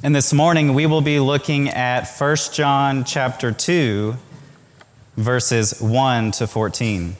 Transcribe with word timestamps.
And 0.00 0.14
this 0.14 0.32
morning 0.32 0.74
we 0.74 0.86
will 0.86 1.00
be 1.00 1.18
looking 1.18 1.70
at 1.70 2.06
1 2.06 2.36
John 2.52 3.02
chapter 3.02 3.50
2 3.50 4.14
verses 5.16 5.82
1 5.82 6.30
to 6.30 6.46
14. 6.46 7.16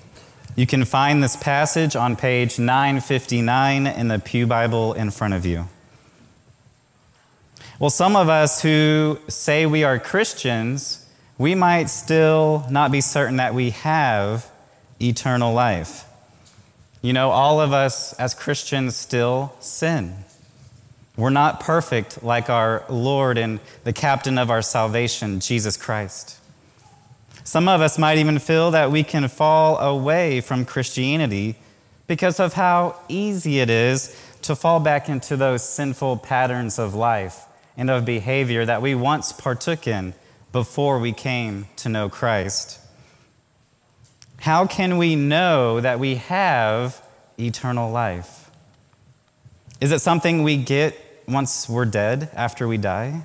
You 0.55 0.65
can 0.65 0.85
find 0.85 1.21
this 1.21 1.35
passage 1.35 1.97
on 1.97 2.15
page 2.15 2.61
959 2.61 3.89
in 3.89 4.07
the 4.07 4.21
Pew 4.21 4.47
Bible 4.47 4.93
in 4.93 5.11
front 5.11 5.35
of 5.35 5.45
you. 5.45 5.67
Well, 7.81 7.91
some 7.91 8.15
of 8.15 8.29
us 8.29 8.63
who 8.63 9.19
say 9.27 9.67
we 9.67 9.83
are 9.83 9.99
Christians, 9.99 11.05
we 11.37 11.57
might 11.57 11.91
still 11.91 12.65
not 12.71 12.93
be 12.93 13.01
certain 13.01 13.39
that 13.39 13.55
we 13.55 13.71
have 13.71 14.49
eternal 15.03 15.53
life. 15.53 16.05
You 17.03 17.13
know, 17.13 17.31
all 17.31 17.61
of 17.61 17.73
us 17.73 18.13
as 18.21 18.35
Christians 18.35 18.95
still 18.95 19.53
sin. 19.59 20.15
We're 21.19 21.31
not 21.31 21.59
perfect 21.59 22.23
like 22.23 22.49
our 22.49 22.85
Lord 22.89 23.39
and 23.39 23.59
the 23.83 23.93
captain 23.93 24.39
of 24.39 24.51
our 24.51 24.63
salvation, 24.63 25.41
Jesus 25.41 25.77
Christ. 25.77 26.39
Some 27.43 27.69
of 27.69 27.81
us 27.81 27.99
might 27.99 28.19
even 28.19 28.39
feel 28.39 28.71
that 28.71 28.93
we 28.93 29.03
can 29.03 29.27
fall 29.27 29.79
away 29.79 30.41
from 30.41 30.65
Christianity 30.65 31.57
because 32.07 32.39
of 32.39 32.53
how 32.53 33.01
easy 33.09 33.59
it 33.59 33.69
is 33.69 34.17
to 34.43 34.55
fall 34.55 34.79
back 34.79 35.09
into 35.09 35.37
those 35.37 35.69
sinful 35.69 36.19
patterns 36.19 36.79
of 36.79 36.95
life 36.95 37.47
and 37.77 37.91
of 37.91 38.05
behavior 38.05 38.65
that 38.65 38.81
we 38.81 38.95
once 38.95 39.33
partook 39.33 39.89
in 39.89 40.15
before 40.53 41.01
we 41.01 41.13
came 41.13 41.67
to 41.79 41.89
know 41.89 42.09
Christ. 42.09 42.79
How 44.37 44.69
can 44.69 44.99
we 44.99 45.17
know 45.17 45.81
that 45.81 45.99
we 45.99 46.15
have 46.15 47.03
eternal 47.41 47.91
life? 47.91 48.53
Is 49.81 49.91
it 49.91 50.01
something 50.01 50.45
we 50.45 50.57
get 50.57 50.97
once 51.29 51.69
we're 51.69 51.85
dead 51.85 52.31
after 52.35 52.67
we 52.67 52.79
die? 52.79 53.25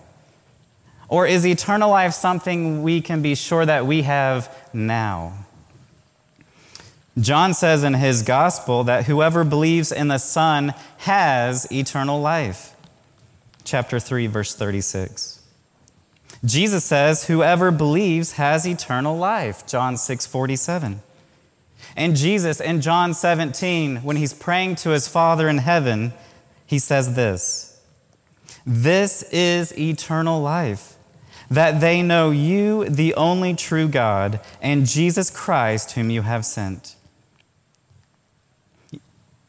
Or 1.08 1.28
is 1.28 1.46
eternal 1.46 1.90
life 1.90 2.14
something 2.14 2.84
we 2.84 3.02
can 3.02 3.22
be 3.22 3.36
sure 3.36 3.66
that 3.66 3.86
we 3.86 4.04
have 4.04 4.56
now? 4.74 5.46
John 7.20 7.54
says 7.54 7.84
in 7.84 7.94
his 7.94 8.24
gospel 8.24 8.86
that 8.86 9.06
whoever 9.06 9.44
believes 9.44 9.92
in 9.92 10.08
the 10.08 10.18
Son 10.18 10.74
has 10.98 11.72
eternal 11.72 12.20
life. 12.20 12.76
Chapter 13.64 14.00
3, 14.00 14.28
verse 14.28 14.56
36. 14.56 15.42
Jesus 16.44 16.84
says, 16.84 17.28
Whoever 17.28 17.72
believes 17.72 18.34
has 18.34 18.68
eternal 18.68 19.16
life. 19.16 19.66
John 19.68 19.96
6, 19.96 20.26
47. 20.26 21.02
And 21.96 22.16
Jesus 22.16 22.60
in 22.60 22.82
John 22.82 23.14
17, 23.14 23.98
when 23.98 24.18
he's 24.18 24.34
praying 24.34 24.76
to 24.78 24.90
his 24.90 25.08
Father 25.08 25.48
in 25.48 25.60
heaven, 25.60 26.14
he 26.66 26.80
says 26.80 27.16
this 27.16 27.73
This 28.66 29.24
is 29.32 29.78
eternal 29.78 30.42
life 30.42 30.96
that 31.52 31.82
they 31.82 32.02
know 32.02 32.32
you, 32.32 32.86
the 32.86 33.14
only 33.16 33.54
true 33.54 33.88
God, 33.88 34.40
and 34.62 34.86
Jesus 34.86 35.30
Christ, 35.30 35.92
whom 35.92 36.10
you 36.10 36.22
have 36.22 36.46
sent. 36.46 36.96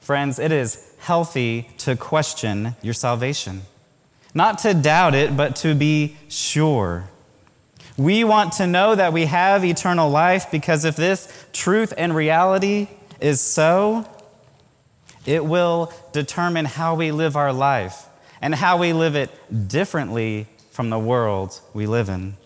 Friends, 0.00 0.38
it 0.38 0.52
is 0.52 0.92
healthy 0.98 1.70
to 1.78 1.96
question 1.96 2.76
your 2.82 2.92
salvation. 2.92 3.62
Not 4.34 4.58
to 4.58 4.74
doubt 4.74 5.14
it, 5.14 5.36
but 5.36 5.56
to 5.56 5.74
be 5.74 6.16
sure. 6.28 7.08
We 7.96 8.24
want 8.24 8.54
to 8.54 8.66
know 8.66 8.94
that 8.96 9.12
we 9.12 9.26
have 9.26 9.64
eternal 9.64 10.10
life 10.10 10.50
because 10.50 10.84
if 10.84 10.96
this 10.96 11.46
truth 11.52 11.94
and 11.96 12.14
reality 12.14 12.88
is 13.20 13.40
so, 13.40 14.06
it 15.24 15.44
will 15.44 15.92
determine 16.12 16.64
how 16.64 16.96
we 16.96 17.12
live 17.12 17.36
our 17.36 17.52
life 17.52 18.08
and 18.44 18.54
how 18.54 18.76
we 18.76 18.92
live 18.92 19.16
it 19.16 19.30
differently 19.68 20.46
from 20.70 20.90
the 20.90 20.98
world 20.98 21.58
we 21.72 21.86
live 21.86 22.10
in. 22.10 22.36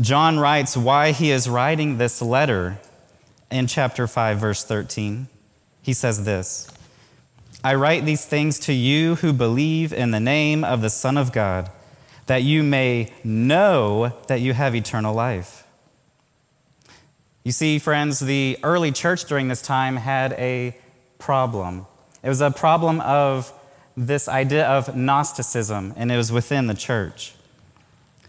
John 0.00 0.38
writes 0.38 0.76
why 0.76 1.10
he 1.10 1.32
is 1.32 1.48
writing 1.48 1.98
this 1.98 2.22
letter 2.22 2.78
in 3.50 3.66
chapter 3.66 4.06
5, 4.06 4.38
verse 4.38 4.62
13. 4.62 5.26
He 5.82 5.92
says 5.92 6.24
this 6.24 6.70
I 7.64 7.74
write 7.74 8.04
these 8.04 8.24
things 8.24 8.60
to 8.60 8.72
you 8.72 9.16
who 9.16 9.32
believe 9.32 9.92
in 9.92 10.12
the 10.12 10.20
name 10.20 10.62
of 10.62 10.80
the 10.80 10.90
Son 10.90 11.16
of 11.16 11.32
God, 11.32 11.68
that 12.26 12.44
you 12.44 12.62
may 12.62 13.12
know 13.24 14.12
that 14.28 14.40
you 14.40 14.52
have 14.52 14.76
eternal 14.76 15.12
life. 15.12 15.66
You 17.42 17.50
see, 17.50 17.80
friends, 17.80 18.20
the 18.20 18.58
early 18.62 18.92
church 18.92 19.24
during 19.24 19.48
this 19.48 19.60
time 19.60 19.96
had 19.96 20.34
a 20.34 20.76
problem. 21.18 21.86
It 22.22 22.28
was 22.28 22.40
a 22.40 22.52
problem 22.52 23.00
of 23.00 23.52
this 24.06 24.28
idea 24.28 24.66
of 24.66 24.94
Gnosticism, 24.96 25.92
and 25.96 26.12
it 26.12 26.16
was 26.16 26.30
within 26.30 26.68
the 26.68 26.74
church. 26.74 27.34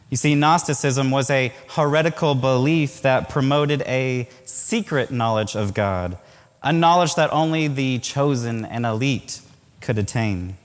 You 0.09 0.17
see, 0.17 0.33
Gnosticism 0.33 1.11
was 1.11 1.29
a 1.29 1.53
heretical 1.69 2.33
belief 2.33 3.03
that 3.03 3.29
promoted 3.29 3.83
a 3.83 4.27
secret 4.45 5.11
knowledge 5.11 5.55
of 5.55 5.75
God, 5.75 6.17
a 6.63 6.73
knowledge 6.73 7.13
that 7.15 7.31
only 7.31 7.67
the 7.67 7.99
chosen 7.99 8.65
and 8.65 8.85
elite 8.85 9.41
could 9.79 9.99
attain. 9.99 10.57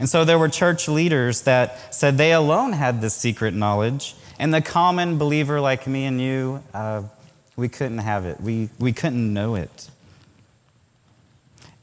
And 0.00 0.08
so 0.08 0.24
there 0.24 0.38
were 0.38 0.48
church 0.48 0.88
leaders 0.88 1.42
that 1.42 1.94
said 1.94 2.18
they 2.18 2.32
alone 2.32 2.72
had 2.72 3.00
this 3.00 3.14
secret 3.14 3.54
knowledge, 3.54 4.16
and 4.40 4.52
the 4.52 4.60
common 4.60 5.18
believer 5.18 5.60
like 5.60 5.86
me 5.86 6.04
and 6.04 6.20
you, 6.20 6.64
uh, 6.74 7.04
we 7.54 7.68
couldn't 7.68 7.98
have 7.98 8.26
it. 8.26 8.40
We, 8.40 8.70
we 8.80 8.92
couldn't 8.92 9.32
know 9.32 9.54
it. 9.54 9.88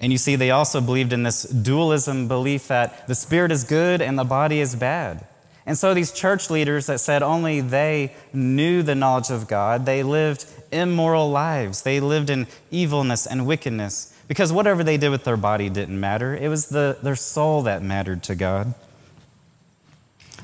And 0.04 0.12
you 0.12 0.18
see, 0.18 0.36
they 0.36 0.52
also 0.52 0.82
believed 0.82 1.14
in 1.14 1.24
this 1.24 1.44
dualism 1.44 2.28
belief 2.28 2.68
that 2.68 3.08
the 3.08 3.16
spirit 3.16 3.54
is 3.54 3.64
good 3.64 4.02
and 4.02 4.20
the 4.20 4.26
body 4.26 4.60
is 4.60 4.76
bad. 4.76 5.26
And 5.66 5.78
so 5.78 5.94
these 5.94 6.12
church 6.12 6.50
leaders 6.50 6.88
that 6.88 7.00
said 7.00 7.24
only 7.24 7.62
they 7.62 8.14
knew 8.34 8.84
the 8.84 8.96
knowledge 8.96 9.30
of 9.30 9.48
God, 9.48 9.86
they 9.86 10.04
lived 10.04 10.46
immoral 10.74 11.32
lives. 11.32 11.84
They 11.84 12.02
lived 12.02 12.30
in 12.30 12.48
evilness 12.70 13.26
and 13.26 13.48
wickedness 13.48 14.14
because 14.28 14.52
whatever 14.52 14.84
they 14.84 14.98
did 14.98 15.08
with 15.08 15.24
their 15.24 15.38
body 15.38 15.70
didn't 15.70 15.98
matter. 15.98 16.36
It 16.36 16.50
was 16.50 16.66
the, 16.66 16.98
their 17.02 17.16
soul 17.16 17.62
that 17.62 17.82
mattered 17.82 18.24
to 18.24 18.36
God. 18.36 18.74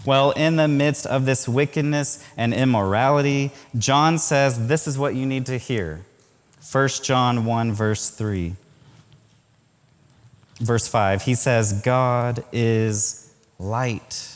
Well, 0.06 0.31
in 0.31 0.56
the 0.56 0.69
midst 0.69 1.06
of 1.06 1.25
this 1.25 1.50
wickedness 1.50 2.24
and 2.38 2.53
immorality, 2.53 3.52
John 3.78 4.19
says 4.19 4.69
this 4.69 4.88
is 4.88 4.98
what 4.98 5.16
you 5.16 5.25
need 5.25 5.48
to 5.48 5.58
hear. 5.58 6.06
1 6.72 6.88
John 7.03 7.44
1, 7.44 7.74
verse 7.74 8.09
3 8.09 8.56
verse 10.59 10.88
5, 10.88 11.24
he 11.24 11.36
says, 11.36 11.81
God 11.81 12.44
is 12.52 13.34
light. 13.58 14.36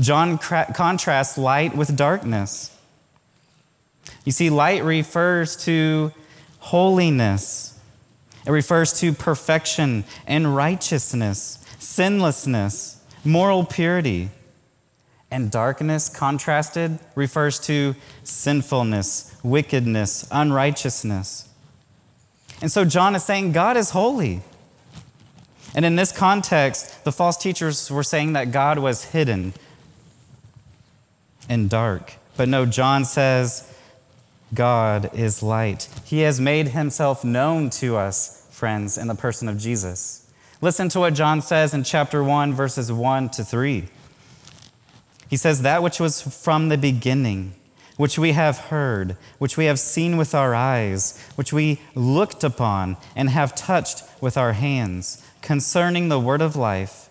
John 0.00 0.38
contrasts 0.38 1.38
light 1.38 1.76
with 1.76 1.96
darkness. 1.96 2.74
You 4.24 4.32
see, 4.32 4.50
light 4.50 4.84
refers 4.84 5.56
to 5.64 6.12
holiness, 6.58 7.78
it 8.46 8.50
refers 8.50 8.98
to 9.00 9.12
perfection 9.12 10.04
and 10.26 10.54
righteousness, 10.54 11.64
sinlessness, 11.78 13.02
moral 13.24 13.64
purity. 13.64 14.30
And 15.30 15.50
darkness, 15.50 16.08
contrasted, 16.08 16.98
refers 17.14 17.58
to 17.60 17.94
sinfulness, 18.24 19.36
wickedness, 19.42 20.26
unrighteousness. 20.30 21.46
And 22.62 22.72
so 22.72 22.86
John 22.86 23.14
is 23.14 23.24
saying 23.24 23.52
God 23.52 23.76
is 23.76 23.90
holy. 23.90 24.40
And 25.74 25.84
in 25.84 25.96
this 25.96 26.12
context, 26.12 27.04
the 27.04 27.12
false 27.12 27.36
teachers 27.36 27.90
were 27.90 28.02
saying 28.02 28.32
that 28.32 28.52
God 28.52 28.78
was 28.78 29.04
hidden 29.04 29.52
and 31.48 31.68
dark. 31.68 32.14
But 32.36 32.48
no, 32.48 32.66
John 32.66 33.04
says 33.04 33.72
God 34.54 35.10
is 35.14 35.42
light. 35.42 35.88
He 36.04 36.20
has 36.20 36.40
made 36.40 36.68
himself 36.68 37.24
known 37.24 37.70
to 37.70 37.96
us, 37.96 38.46
friends, 38.50 38.96
in 38.96 39.08
the 39.08 39.14
person 39.14 39.48
of 39.48 39.58
Jesus. 39.58 40.30
Listen 40.60 40.88
to 40.90 41.00
what 41.00 41.14
John 41.14 41.42
says 41.42 41.74
in 41.74 41.84
chapter 41.84 42.24
1, 42.24 42.52
verses 42.54 42.90
1 42.90 43.28
to 43.30 43.44
3. 43.44 43.88
He 45.28 45.36
says, 45.36 45.62
That 45.62 45.82
which 45.82 46.00
was 46.00 46.22
from 46.22 46.68
the 46.68 46.78
beginning, 46.78 47.54
which 47.96 48.18
we 48.18 48.32
have 48.32 48.58
heard, 48.58 49.16
which 49.38 49.56
we 49.56 49.66
have 49.66 49.78
seen 49.78 50.16
with 50.16 50.34
our 50.34 50.54
eyes, 50.54 51.22
which 51.34 51.52
we 51.52 51.80
looked 51.94 52.42
upon 52.42 52.96
and 53.14 53.30
have 53.30 53.54
touched 53.54 54.02
with 54.20 54.36
our 54.36 54.54
hands 54.54 55.22
concerning 55.48 56.10
the 56.10 56.20
word 56.20 56.42
of 56.42 56.56
life. 56.56 57.08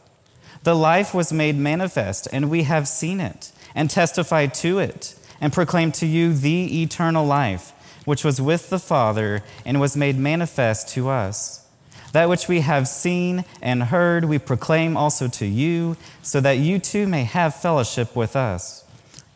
The 0.61 0.75
life 0.75 1.11
was 1.11 1.33
made 1.33 1.57
manifest, 1.57 2.27
and 2.31 2.51
we 2.51 2.63
have 2.63 2.87
seen 2.87 3.19
it, 3.19 3.51
and 3.73 3.89
testified 3.89 4.53
to 4.61 4.77
it, 4.77 5.15
and 5.41 5.51
proclaimed 5.51 5.95
to 5.95 6.05
you 6.05 6.35
the 6.35 6.83
eternal 6.83 7.25
life, 7.25 7.71
which 8.05 8.23
was 8.23 8.39
with 8.39 8.69
the 8.69 8.77
Father, 8.77 9.41
and 9.65 9.81
was 9.81 9.97
made 9.97 10.19
manifest 10.19 10.89
to 10.89 11.09
us. 11.09 11.65
That 12.11 12.29
which 12.29 12.47
we 12.47 12.59
have 12.59 12.87
seen 12.87 13.43
and 13.59 13.81
heard, 13.81 14.25
we 14.25 14.37
proclaim 14.37 14.95
also 14.95 15.27
to 15.29 15.47
you, 15.47 15.97
so 16.21 16.39
that 16.39 16.59
you 16.59 16.77
too 16.77 17.07
may 17.07 17.23
have 17.23 17.55
fellowship 17.55 18.15
with 18.15 18.35
us. 18.35 18.85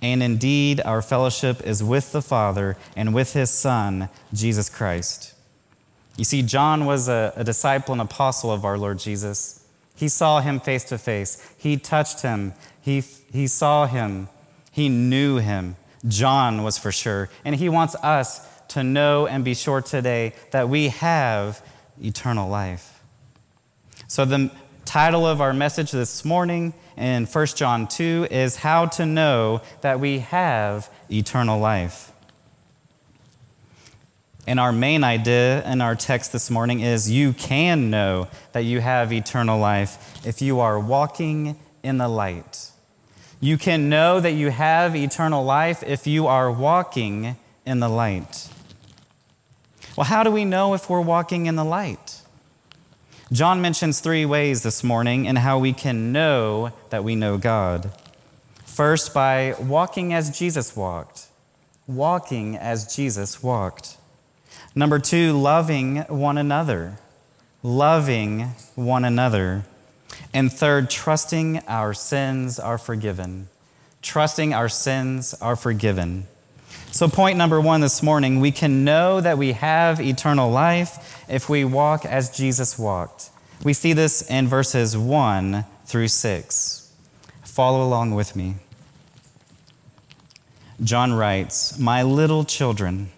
And 0.04 0.22
indeed, 0.22 0.80
our 0.86 1.02
fellowship 1.02 1.66
is 1.66 1.84
with 1.84 2.12
the 2.12 2.22
Father 2.22 2.78
and 2.96 3.16
with 3.16 3.34
his 3.34 3.50
Son, 3.50 4.10
Jesus 4.32 4.70
Christ. 4.70 5.34
You 6.22 6.26
see, 6.26 6.44
John 6.44 6.86
was 6.86 7.10
a, 7.10 7.34
a 7.36 7.44
disciple 7.44 7.94
and 7.94 8.02
apostle 8.02 8.52
of 8.52 8.64
our 8.64 8.78
Lord 8.78 9.00
Jesus. 9.00 9.66
He 9.96 10.08
saw 10.08 10.40
him 10.40 10.60
face 10.60 10.84
to 10.84 11.00
face. 11.00 11.44
He 11.58 11.78
touched 11.78 12.22
him. 12.22 12.54
He, 12.80 13.00
he 13.34 13.48
saw 13.48 13.88
him. 13.88 14.30
He 14.72 14.88
knew 14.88 15.38
him. 15.38 15.78
John 16.08 16.62
was 16.62 16.78
for 16.78 16.92
sure. 16.92 17.32
And 17.44 17.56
he 17.56 17.70
wants 17.70 17.96
us 18.04 18.48
to 18.68 18.84
know 18.84 19.26
and 19.26 19.44
be 19.44 19.56
sure 19.56 19.82
today 19.82 20.34
that 20.52 20.70
we 20.70 20.90
have 20.90 21.66
eternal 22.00 22.48
life. 22.48 23.02
So, 24.08 24.24
the 24.24 24.52
title 24.86 25.26
of 25.26 25.42
our 25.42 25.54
message 25.54 25.90
this 25.90 26.24
morning 26.24 26.76
in 26.98 27.26
1 27.26 27.46
John 27.48 27.88
2 27.88 28.28
is 28.30 28.58
How 28.58 28.86
to 28.86 29.08
Know 29.08 29.64
That 29.82 30.00
We 30.00 30.20
Have 30.20 30.88
Eternal 31.10 31.60
Life. 31.60 32.11
And 34.48 34.60
our 34.60 34.72
main 34.72 35.04
idea 35.04 35.64
in 35.72 35.82
our 35.82 35.96
text 35.96 36.32
this 36.32 36.50
morning 36.50 36.80
is 36.80 37.12
you 37.12 37.34
can 37.34 37.90
know 37.90 38.28
that 38.54 38.62
you 38.62 38.82
have 38.82 39.14
eternal 39.14 39.60
life 39.60 40.26
if 40.26 40.42
you 40.42 40.60
are 40.60 40.80
walking 40.80 41.60
in 41.84 41.98
the 41.98 42.08
light. 42.08 42.72
You 43.40 43.58
can 43.58 43.90
know 43.90 44.20
that 44.20 44.32
you 44.34 44.50
have 44.50 44.96
eternal 44.96 45.44
life 45.44 45.84
if 45.86 46.08
you 46.08 46.28
are 46.28 46.52
walking 46.52 47.38
in 47.66 47.80
the 47.80 47.90
light. 47.90 48.50
Well, 49.96 50.06
how 50.06 50.24
do 50.24 50.32
we 50.32 50.46
know 50.46 50.74
if 50.74 50.90
we're 50.90 51.02
walking 51.02 51.46
in 51.46 51.56
the 51.56 51.64
light? 51.64 52.22
John 53.32 53.62
mentions 53.62 54.00
three 54.00 54.26
ways 54.26 54.64
this 54.64 54.84
morning 54.84 55.26
in 55.26 55.38
how 55.38 55.58
we 55.60 55.74
can 55.74 56.12
know 56.12 56.74
that 56.90 57.04
we 57.04 57.16
know 57.16 57.38
God. 57.38 57.92
First, 58.66 59.14
by 59.14 59.56
walking 59.60 60.14
as 60.14 60.38
Jesus 60.38 60.76
walked. 60.76 61.28
Walking 61.88 62.58
as 62.58 62.94
Jesus 62.94 63.42
walked. 63.42 63.98
Number 64.74 65.00
two, 65.00 65.34
loving 65.34 65.98
one 66.04 66.38
another. 66.38 66.98
Loving 67.62 68.52
one 68.76 69.04
another. 69.04 69.66
And 70.34 70.52
third, 70.52 70.90
trusting 70.90 71.60
our 71.68 71.94
sins 71.94 72.60
are 72.60 72.78
forgiven. 72.78 73.50
Trusting 74.02 74.54
our 74.54 74.70
sins 74.70 75.34
are 75.42 75.56
forgiven. 75.56 76.28
So, 76.92 77.08
point 77.08 77.38
number 77.38 77.60
one 77.60 77.82
this 77.82 78.02
morning 78.02 78.40
we 78.40 78.52
can 78.52 78.84
know 78.84 79.22
that 79.22 79.38
we 79.38 79.54
have 79.54 80.00
eternal 80.00 80.50
life 80.50 81.26
if 81.30 81.50
we 81.50 81.64
walk 81.64 82.06
as 82.06 82.36
Jesus 82.36 82.80
walked. 82.80 83.30
We 83.64 83.74
see 83.74 83.94
this 83.94 84.30
in 84.30 84.48
verses 84.48 84.98
1 84.98 85.66
through 85.86 86.08
6. 86.08 86.92
Follow 87.44 87.86
along 87.86 88.16
with 88.16 88.36
me. 88.36 88.56
John 90.84 91.14
writes, 91.14 91.78
My 91.78 92.02
little 92.02 92.44
children, 92.44 93.12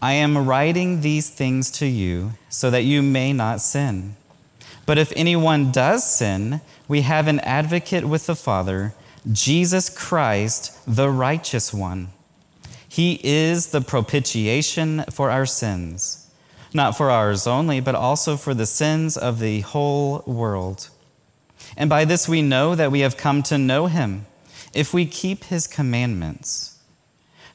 I 0.00 0.12
am 0.12 0.46
writing 0.46 1.00
these 1.00 1.30
things 1.30 1.70
to 1.72 1.86
you 1.86 2.32
so 2.48 2.70
that 2.70 2.84
you 2.84 3.02
may 3.02 3.32
not 3.32 3.60
sin. 3.60 4.16
But 4.84 4.98
if 4.98 5.12
anyone 5.16 5.72
does 5.72 6.04
sin, 6.04 6.60
we 6.86 7.00
have 7.00 7.26
an 7.26 7.40
advocate 7.40 8.04
with 8.04 8.26
the 8.26 8.36
Father, 8.36 8.94
Jesus 9.32 9.88
Christ, 9.88 10.78
the 10.86 11.10
righteous 11.10 11.74
one. 11.74 12.08
He 12.88 13.20
is 13.24 13.68
the 13.68 13.80
propitiation 13.80 15.04
for 15.10 15.30
our 15.30 15.46
sins, 15.46 16.30
not 16.72 16.96
for 16.96 17.10
ours 17.10 17.46
only, 17.46 17.80
but 17.80 17.94
also 17.94 18.36
for 18.36 18.54
the 18.54 18.66
sins 18.66 19.16
of 19.16 19.40
the 19.40 19.60
whole 19.62 20.22
world. 20.26 20.90
And 21.76 21.90
by 21.90 22.04
this 22.04 22.28
we 22.28 22.42
know 22.42 22.74
that 22.74 22.92
we 22.92 23.00
have 23.00 23.16
come 23.16 23.42
to 23.44 23.58
know 23.58 23.86
him, 23.86 24.26
if 24.72 24.94
we 24.94 25.04
keep 25.06 25.44
his 25.44 25.66
commandments. 25.66 26.75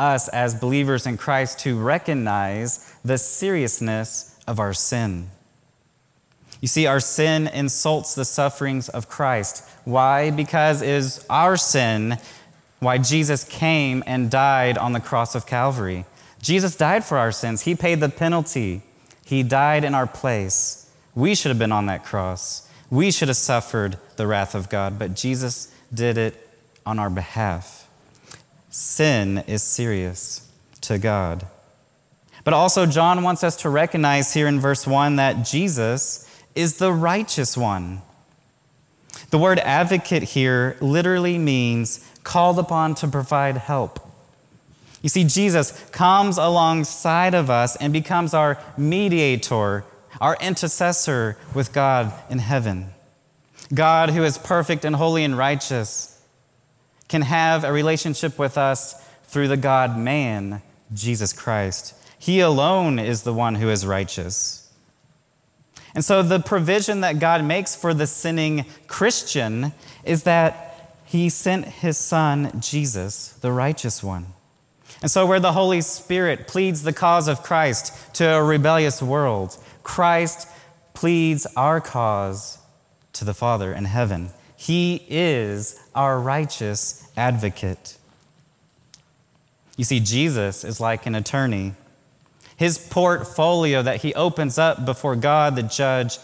us 0.00 0.28
as 0.28 0.54
believers 0.54 1.06
in 1.06 1.16
Christ 1.16 1.60
to 1.60 1.78
recognize 1.78 2.92
the 3.04 3.18
seriousness 3.18 4.38
of 4.46 4.58
our 4.58 4.72
sin. 4.72 5.30
You 6.60 6.68
see, 6.68 6.86
our 6.86 7.00
sin 7.00 7.46
insults 7.46 8.14
the 8.14 8.24
sufferings 8.24 8.88
of 8.88 9.08
Christ. 9.08 9.64
Why? 9.84 10.30
Because 10.30 10.82
it 10.82 10.88
is 10.88 11.24
our 11.30 11.56
sin 11.56 12.18
why 12.80 12.98
Jesus 12.98 13.44
came 13.44 14.02
and 14.06 14.30
died 14.30 14.78
on 14.78 14.92
the 14.92 15.00
cross 15.00 15.34
of 15.34 15.46
Calvary. 15.46 16.06
Jesus 16.40 16.76
died 16.76 17.04
for 17.04 17.18
our 17.18 17.32
sins, 17.32 17.62
He 17.62 17.74
paid 17.74 18.00
the 18.00 18.08
penalty, 18.08 18.82
He 19.24 19.42
died 19.42 19.84
in 19.84 19.94
our 19.94 20.06
place. 20.06 20.90
We 21.14 21.34
should 21.34 21.50
have 21.50 21.58
been 21.58 21.72
on 21.72 21.86
that 21.86 22.04
cross. 22.04 22.68
We 22.88 23.10
should 23.10 23.28
have 23.28 23.36
suffered 23.36 23.98
the 24.16 24.26
wrath 24.26 24.54
of 24.54 24.68
God, 24.68 24.98
but 24.98 25.14
Jesus 25.14 25.72
did 25.92 26.16
it 26.16 26.48
on 26.86 26.98
our 26.98 27.10
behalf. 27.10 27.79
Sin 28.70 29.42
is 29.46 29.62
serious 29.62 30.48
to 30.82 30.96
God. 30.96 31.46
But 32.44 32.54
also, 32.54 32.86
John 32.86 33.22
wants 33.22 33.44
us 33.44 33.56
to 33.56 33.68
recognize 33.68 34.32
here 34.32 34.46
in 34.46 34.60
verse 34.60 34.86
1 34.86 35.16
that 35.16 35.44
Jesus 35.44 36.26
is 36.54 36.78
the 36.78 36.92
righteous 36.92 37.56
one. 37.56 38.02
The 39.30 39.38
word 39.38 39.58
advocate 39.58 40.22
here 40.22 40.76
literally 40.80 41.38
means 41.38 42.06
called 42.24 42.58
upon 42.58 42.94
to 42.96 43.08
provide 43.08 43.56
help. 43.56 44.00
You 45.02 45.08
see, 45.08 45.24
Jesus 45.24 45.72
comes 45.90 46.38
alongside 46.38 47.34
of 47.34 47.50
us 47.50 47.76
and 47.76 47.92
becomes 47.92 48.34
our 48.34 48.58
mediator, 48.76 49.84
our 50.20 50.36
intercessor 50.40 51.36
with 51.54 51.72
God 51.72 52.12
in 52.28 52.38
heaven. 52.38 52.90
God, 53.72 54.10
who 54.10 54.22
is 54.22 54.36
perfect 54.36 54.84
and 54.84 54.96
holy 54.96 55.24
and 55.24 55.36
righteous, 55.36 56.09
can 57.10 57.22
have 57.22 57.64
a 57.64 57.72
relationship 57.72 58.38
with 58.38 58.56
us 58.56 58.94
through 59.24 59.48
the 59.48 59.56
God 59.56 59.98
man, 59.98 60.62
Jesus 60.94 61.32
Christ. 61.32 61.92
He 62.18 62.38
alone 62.38 63.00
is 63.00 63.24
the 63.24 63.34
one 63.34 63.56
who 63.56 63.68
is 63.68 63.84
righteous. 63.84 64.72
And 65.92 66.04
so, 66.04 66.22
the 66.22 66.38
provision 66.38 67.00
that 67.00 67.18
God 67.18 67.44
makes 67.44 67.74
for 67.74 67.92
the 67.92 68.06
sinning 68.06 68.64
Christian 68.86 69.72
is 70.04 70.22
that 70.22 70.94
He 71.04 71.28
sent 71.28 71.66
His 71.66 71.98
Son, 71.98 72.60
Jesus, 72.60 73.30
the 73.40 73.50
righteous 73.50 74.04
one. 74.04 74.26
And 75.02 75.10
so, 75.10 75.26
where 75.26 75.40
the 75.40 75.52
Holy 75.52 75.80
Spirit 75.80 76.46
pleads 76.46 76.84
the 76.84 76.92
cause 76.92 77.26
of 77.26 77.42
Christ 77.42 78.14
to 78.14 78.24
a 78.24 78.42
rebellious 78.42 79.02
world, 79.02 79.58
Christ 79.82 80.46
pleads 80.94 81.44
our 81.56 81.80
cause 81.80 82.58
to 83.14 83.24
the 83.24 83.34
Father 83.34 83.72
in 83.72 83.86
heaven. 83.86 84.30
He 84.60 85.02
is 85.08 85.80
our 85.94 86.20
righteous 86.20 87.10
advocate. 87.16 87.96
You 89.78 89.84
see, 89.84 90.00
Jesus 90.00 90.64
is 90.64 90.82
like 90.82 91.06
an 91.06 91.14
attorney. 91.14 91.72
His 92.58 92.76
portfolio 92.76 93.80
that 93.80 94.02
he 94.02 94.12
opens 94.12 94.58
up 94.58 94.84
before 94.84 95.16
God, 95.16 95.56
the 95.56 95.62
judge, 95.62 96.18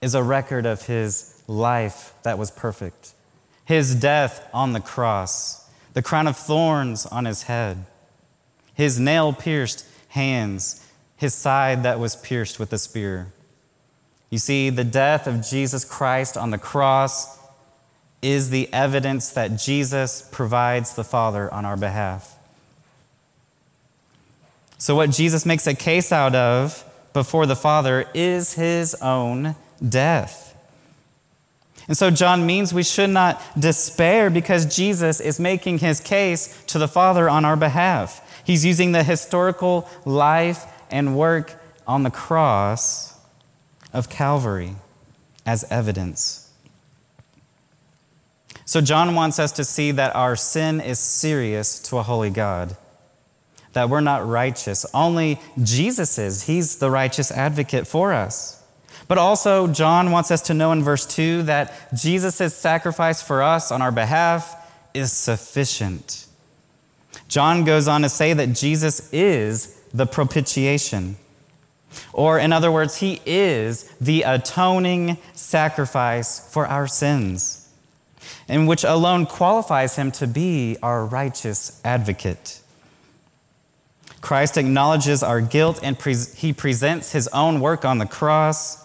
is 0.00 0.14
a 0.14 0.22
record 0.22 0.66
of 0.66 0.82
his 0.82 1.42
life 1.48 2.14
that 2.22 2.38
was 2.38 2.52
perfect. 2.52 3.14
His 3.64 3.92
death 3.96 4.48
on 4.54 4.72
the 4.72 4.80
cross, 4.80 5.68
the 5.94 6.02
crown 6.02 6.28
of 6.28 6.36
thorns 6.36 7.06
on 7.06 7.24
his 7.24 7.42
head, 7.42 7.86
his 8.72 9.00
nail 9.00 9.32
pierced 9.32 9.84
hands, 10.10 10.86
his 11.16 11.34
side 11.34 11.82
that 11.82 11.98
was 11.98 12.14
pierced 12.14 12.60
with 12.60 12.72
a 12.72 12.78
spear. 12.78 13.32
You 14.30 14.38
see, 14.38 14.70
the 14.70 14.84
death 14.84 15.26
of 15.26 15.44
Jesus 15.44 15.84
Christ 15.84 16.36
on 16.36 16.52
the 16.52 16.58
cross 16.58 17.37
is 18.22 18.50
the 18.50 18.72
evidence 18.72 19.30
that 19.30 19.58
Jesus 19.58 20.28
provides 20.32 20.94
the 20.94 21.04
Father 21.04 21.52
on 21.52 21.64
our 21.64 21.76
behalf. 21.76 22.36
So, 24.78 24.94
what 24.94 25.10
Jesus 25.10 25.44
makes 25.44 25.66
a 25.66 25.74
case 25.74 26.12
out 26.12 26.34
of 26.34 26.84
before 27.12 27.46
the 27.46 27.56
Father 27.56 28.06
is 28.14 28.54
his 28.54 28.94
own 28.96 29.56
death. 29.86 30.56
And 31.88 31.96
so, 31.96 32.10
John 32.10 32.46
means 32.46 32.72
we 32.72 32.82
should 32.84 33.10
not 33.10 33.42
despair 33.58 34.30
because 34.30 34.74
Jesus 34.76 35.20
is 35.20 35.40
making 35.40 35.78
his 35.78 36.00
case 36.00 36.62
to 36.66 36.78
the 36.78 36.88
Father 36.88 37.28
on 37.28 37.44
our 37.44 37.56
behalf. 37.56 38.24
He's 38.44 38.64
using 38.64 38.92
the 38.92 39.02
historical 39.02 39.88
life 40.04 40.64
and 40.90 41.16
work 41.16 41.54
on 41.86 42.02
the 42.02 42.10
cross 42.10 43.18
of 43.92 44.08
Calvary 44.08 44.76
as 45.44 45.64
evidence. 45.70 46.47
So, 48.68 48.82
John 48.82 49.14
wants 49.14 49.38
us 49.38 49.50
to 49.52 49.64
see 49.64 49.92
that 49.92 50.14
our 50.14 50.36
sin 50.36 50.82
is 50.82 50.98
serious 50.98 51.80
to 51.84 51.96
a 51.96 52.02
holy 52.02 52.28
God, 52.28 52.76
that 53.72 53.88
we're 53.88 54.02
not 54.02 54.28
righteous. 54.28 54.84
Only 54.92 55.40
Jesus 55.62 56.18
is. 56.18 56.42
He's 56.42 56.76
the 56.76 56.90
righteous 56.90 57.30
advocate 57.30 57.86
for 57.86 58.12
us. 58.12 58.62
But 59.08 59.16
also, 59.16 59.68
John 59.68 60.10
wants 60.10 60.30
us 60.30 60.42
to 60.42 60.54
know 60.54 60.72
in 60.72 60.82
verse 60.82 61.06
2 61.06 61.44
that 61.44 61.94
Jesus' 61.94 62.54
sacrifice 62.54 63.22
for 63.22 63.42
us 63.42 63.72
on 63.72 63.80
our 63.80 63.90
behalf 63.90 64.54
is 64.92 65.14
sufficient. 65.14 66.26
John 67.26 67.64
goes 67.64 67.88
on 67.88 68.02
to 68.02 68.10
say 68.10 68.34
that 68.34 68.52
Jesus 68.52 69.10
is 69.14 69.80
the 69.94 70.04
propitiation. 70.04 71.16
Or, 72.12 72.38
in 72.38 72.52
other 72.52 72.70
words, 72.70 72.98
he 72.98 73.22
is 73.24 73.84
the 73.98 74.24
atoning 74.24 75.16
sacrifice 75.32 76.52
for 76.52 76.66
our 76.66 76.86
sins, 76.86 77.64
and 78.48 78.66
which 78.66 78.84
alone 78.84 79.26
qualifies 79.26 79.96
him 79.96 80.10
to 80.12 80.26
be 80.26 80.76
our 80.82 81.04
righteous 81.04 81.80
advocate. 81.84 82.60
Christ 84.20 84.56
acknowledges 84.56 85.22
our 85.22 85.40
guilt 85.40 85.80
and 85.82 85.98
pre- 85.98 86.14
he 86.14 86.52
presents 86.52 87.12
his 87.12 87.28
own 87.28 87.60
work 87.60 87.84
on 87.84 87.98
the 87.98 88.06
cross 88.06 88.84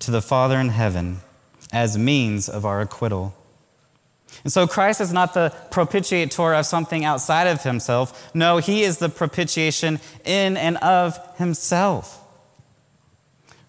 to 0.00 0.10
the 0.10 0.22
Father 0.22 0.58
in 0.58 0.70
heaven 0.70 1.18
as 1.72 1.98
means 1.98 2.48
of 2.48 2.64
our 2.64 2.80
acquittal. 2.80 3.34
And 4.42 4.52
so 4.52 4.66
Christ 4.66 5.00
is 5.00 5.12
not 5.12 5.34
the 5.34 5.52
propitiator 5.70 6.58
of 6.58 6.66
something 6.66 7.04
outside 7.04 7.46
of 7.46 7.62
himself. 7.62 8.34
No, 8.34 8.58
he 8.58 8.82
is 8.82 8.98
the 8.98 9.08
propitiation 9.08 10.00
in 10.24 10.56
and 10.56 10.76
of 10.78 11.18
himself. 11.36 12.20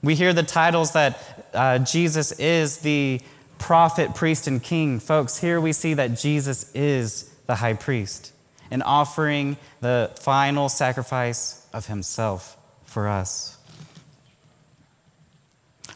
We 0.01 0.15
hear 0.15 0.33
the 0.33 0.43
titles 0.43 0.93
that 0.93 1.49
uh, 1.53 1.79
Jesus 1.79 2.31
is 2.33 2.79
the 2.79 3.21
prophet, 3.57 4.15
priest, 4.15 4.47
and 4.47 4.61
king. 4.61 4.99
Folks, 4.99 5.37
here 5.37 5.59
we 5.59 5.73
see 5.73 5.93
that 5.95 6.17
Jesus 6.17 6.71
is 6.73 7.29
the 7.47 7.55
high 7.55 7.73
priest 7.73 8.31
and 8.71 8.81
offering 8.83 9.57
the 9.81 10.11
final 10.15 10.69
sacrifice 10.69 11.65
of 11.73 11.87
himself 11.87 12.57
for 12.85 13.07
us. 13.07 13.57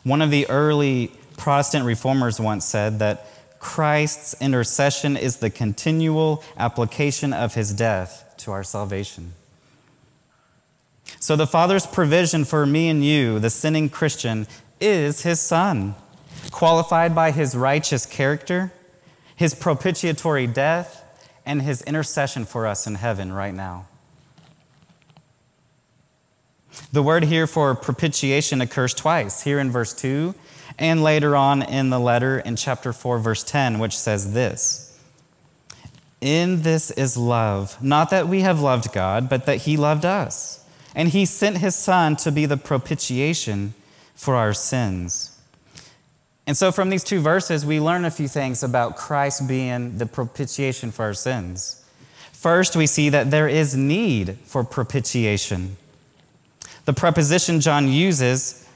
One 0.04 0.22
of 0.22 0.32
the 0.32 0.50
early 0.50 1.12
Protestant 1.38 1.86
reformers 1.86 2.40
once 2.40 2.66
said 2.66 3.00
that 3.00 3.26
Christ's 3.60 4.36
intercession 4.42 5.18
is 5.18 5.38
the 5.38 5.50
continual 5.50 6.44
application 6.58 7.34
of 7.34 7.54
his 7.54 7.74
death 7.74 8.34
to 8.38 8.52
our 8.52 8.64
salvation. 8.64 9.34
So, 11.20 11.36
the 11.36 11.48
Father's 11.48 11.86
provision 11.86 12.46
for 12.46 12.66
me 12.66 12.88
and 12.90 13.04
you, 13.04 13.40
the 13.40 13.50
sinning 13.50 13.90
Christian, 13.90 14.48
is 14.80 15.24
his 15.24 15.40
Son, 15.40 15.96
qualified 16.52 17.14
by 17.14 17.32
his 17.32 17.56
righteous 17.56 18.06
character, 18.06 18.72
his 19.36 19.54
propitiatory 19.54 20.48
death, 20.48 21.04
and 21.46 21.62
his 21.62 21.82
intercession 21.84 22.46
for 22.46 22.68
us 22.68 22.86
in 22.86 22.96
heaven 22.96 23.32
right 23.32 23.54
now. 23.54 23.88
The 26.92 27.04
word 27.04 27.26
here 27.26 27.48
for 27.48 27.74
propitiation 27.76 28.62
occurs 28.62 28.94
twice, 28.94 29.44
here 29.44 29.60
in 29.60 29.72
verse 29.72 29.94
2 29.94 30.36
and 30.80 31.04
later 31.04 31.36
on 31.36 31.62
in 31.62 31.90
the 31.90 32.00
letter 32.00 32.40
in 32.40 32.56
chapter 32.56 32.94
4, 32.94 33.20
verse 33.20 33.44
10, 33.44 33.80
which 33.80 33.96
says 33.98 34.34
this 34.34 34.98
In 36.22 36.62
this 36.62 36.90
is 36.92 37.18
love, 37.18 37.82
not 37.84 38.10
that 38.10 38.28
we 38.28 38.42
have 38.42 38.62
loved 38.62 38.94
God, 38.94 39.30
but 39.30 39.46
that 39.46 39.58
He 39.58 39.78
loved 39.78 40.06
us. 40.06 40.66
And 40.96 41.10
He 41.10 41.26
sent 41.26 41.58
His 41.58 41.76
Son 41.76 42.16
to 42.18 42.32
be 42.32 42.46
the 42.46 42.58
propitiation 42.58 43.74
for 44.16 44.36
our 44.36 44.54
sins. 44.54 45.39
And 46.50 46.58
so, 46.58 46.72
from 46.72 46.90
these 46.90 47.04
two 47.04 47.20
verses, 47.20 47.64
we 47.64 47.80
learn 47.80 48.06
a 48.06 48.10
few 48.10 48.28
things 48.28 48.64
about 48.64 48.98
Christ 48.98 49.48
being 49.48 50.00
the 50.00 50.08
propitiation 50.08 50.90
for 50.90 51.06
our 51.06 51.14
sins. 51.14 51.86
First, 52.32 52.76
we 52.76 52.88
see 52.88 53.10
that 53.10 53.30
there 53.30 53.48
is 53.48 53.76
need 53.76 54.36
for 54.46 54.64
propitiation. 54.64 55.78
The 56.86 56.94
preposition 56.94 57.60
John 57.60 57.88
uses 57.88 58.68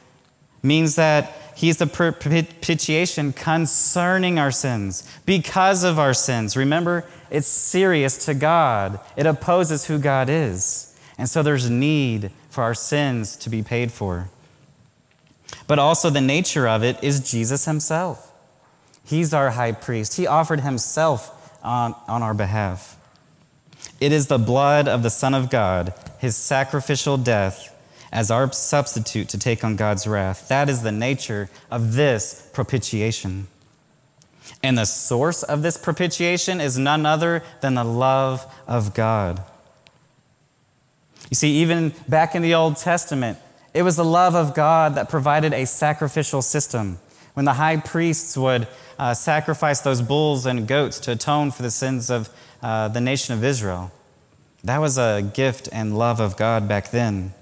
means 0.62 0.94
that 0.98 1.34
He's 1.56 1.78
the 1.78 1.88
propitiation 1.88 3.34
concerning 3.34 4.38
our 4.38 4.52
sins, 4.52 5.10
because 5.26 5.84
of 5.84 5.98
our 5.98 6.14
sins. 6.14 6.56
Remember, 6.56 7.06
it's 7.32 7.48
serious 7.48 8.24
to 8.26 8.36
God, 8.36 9.00
it 9.18 9.26
opposes 9.26 9.86
who 9.86 9.98
God 9.98 10.30
is. 10.30 10.96
And 11.18 11.28
so 11.28 11.42
there's 11.42 11.72
need 11.72 12.30
for 12.52 12.64
our 12.64 12.76
sins 12.76 13.36
to 13.38 13.50
be 13.50 13.64
paid 13.64 13.92
for. 13.92 14.30
But 15.68 15.80
also, 15.80 16.10
the 16.10 16.22
nature 16.22 16.68
of 16.68 16.84
it 16.84 17.04
is 17.04 17.32
Jesus 17.32 17.66
himself. 17.66 18.32
He's 19.06 19.34
our 19.34 19.52
high 19.52 19.74
priest, 19.74 20.18
he 20.18 20.28
offered 20.28 20.62
himself 20.62 21.60
on, 21.64 21.96
on 22.08 22.24
our 22.24 22.34
behalf. 22.34 22.98
It 24.00 24.12
is 24.12 24.28
the 24.28 24.38
blood 24.38 24.88
of 24.88 25.04
the 25.04 25.10
Son 25.10 25.34
of 25.34 25.50
God, 25.50 25.94
his 26.20 26.36
sacrificial 26.36 27.18
death 27.18 27.70
as 28.12 28.30
our 28.30 28.52
substitute 28.52 29.28
to 29.30 29.40
take 29.40 29.64
on 29.64 29.76
God's 29.76 30.06
wrath. 30.06 30.48
That 30.48 30.70
is 30.70 30.84
the 30.84 30.92
nature 30.92 31.50
of 31.72 31.96
this 31.96 32.48
propitiation. 32.54 33.48
And 34.62 34.78
the 34.78 34.86
source 34.86 35.42
of 35.42 35.64
this 35.64 35.78
propitiation 35.78 36.62
is 36.62 36.78
none 36.78 37.06
other 37.06 37.44
than 37.62 37.74
the 37.74 37.84
love 37.84 38.46
of 38.68 38.94
God. 38.94 39.42
You 41.30 41.36
see, 41.36 41.62
even 41.62 41.94
back 42.08 42.36
in 42.36 42.44
the 42.44 42.54
Old 42.54 42.78
Testament, 42.78 43.40
it 43.74 43.84
was 43.84 43.96
the 43.96 44.06
love 44.06 44.36
of 44.36 44.54
God 44.54 44.96
that 44.96 45.10
provided 45.10 45.54
a 45.54 45.66
sacrificial 45.66 46.42
system. 46.42 47.00
When 47.34 47.46
the 47.46 47.54
high 47.54 47.78
priests 47.78 48.38
would 48.38 48.68
uh, 49.00 49.14
sacrifice 49.14 49.82
those 49.82 50.02
bulls 50.02 50.46
and 50.46 50.68
goats 50.68 51.00
to 51.00 51.12
atone 51.12 51.52
for 51.52 51.64
the 51.64 51.72
sins 51.72 52.10
of 52.10 52.30
uh, 52.62 52.88
the 52.90 53.02
nation 53.02 53.34
of 53.34 53.44
Israel, 53.44 53.92
that 54.64 54.80
was 54.80 54.98
a 54.98 55.30
gift 55.34 55.68
and 55.72 55.98
love 55.98 56.20
of 56.20 56.38
God 56.38 56.68
back 56.68 56.92
then. 56.92 57.34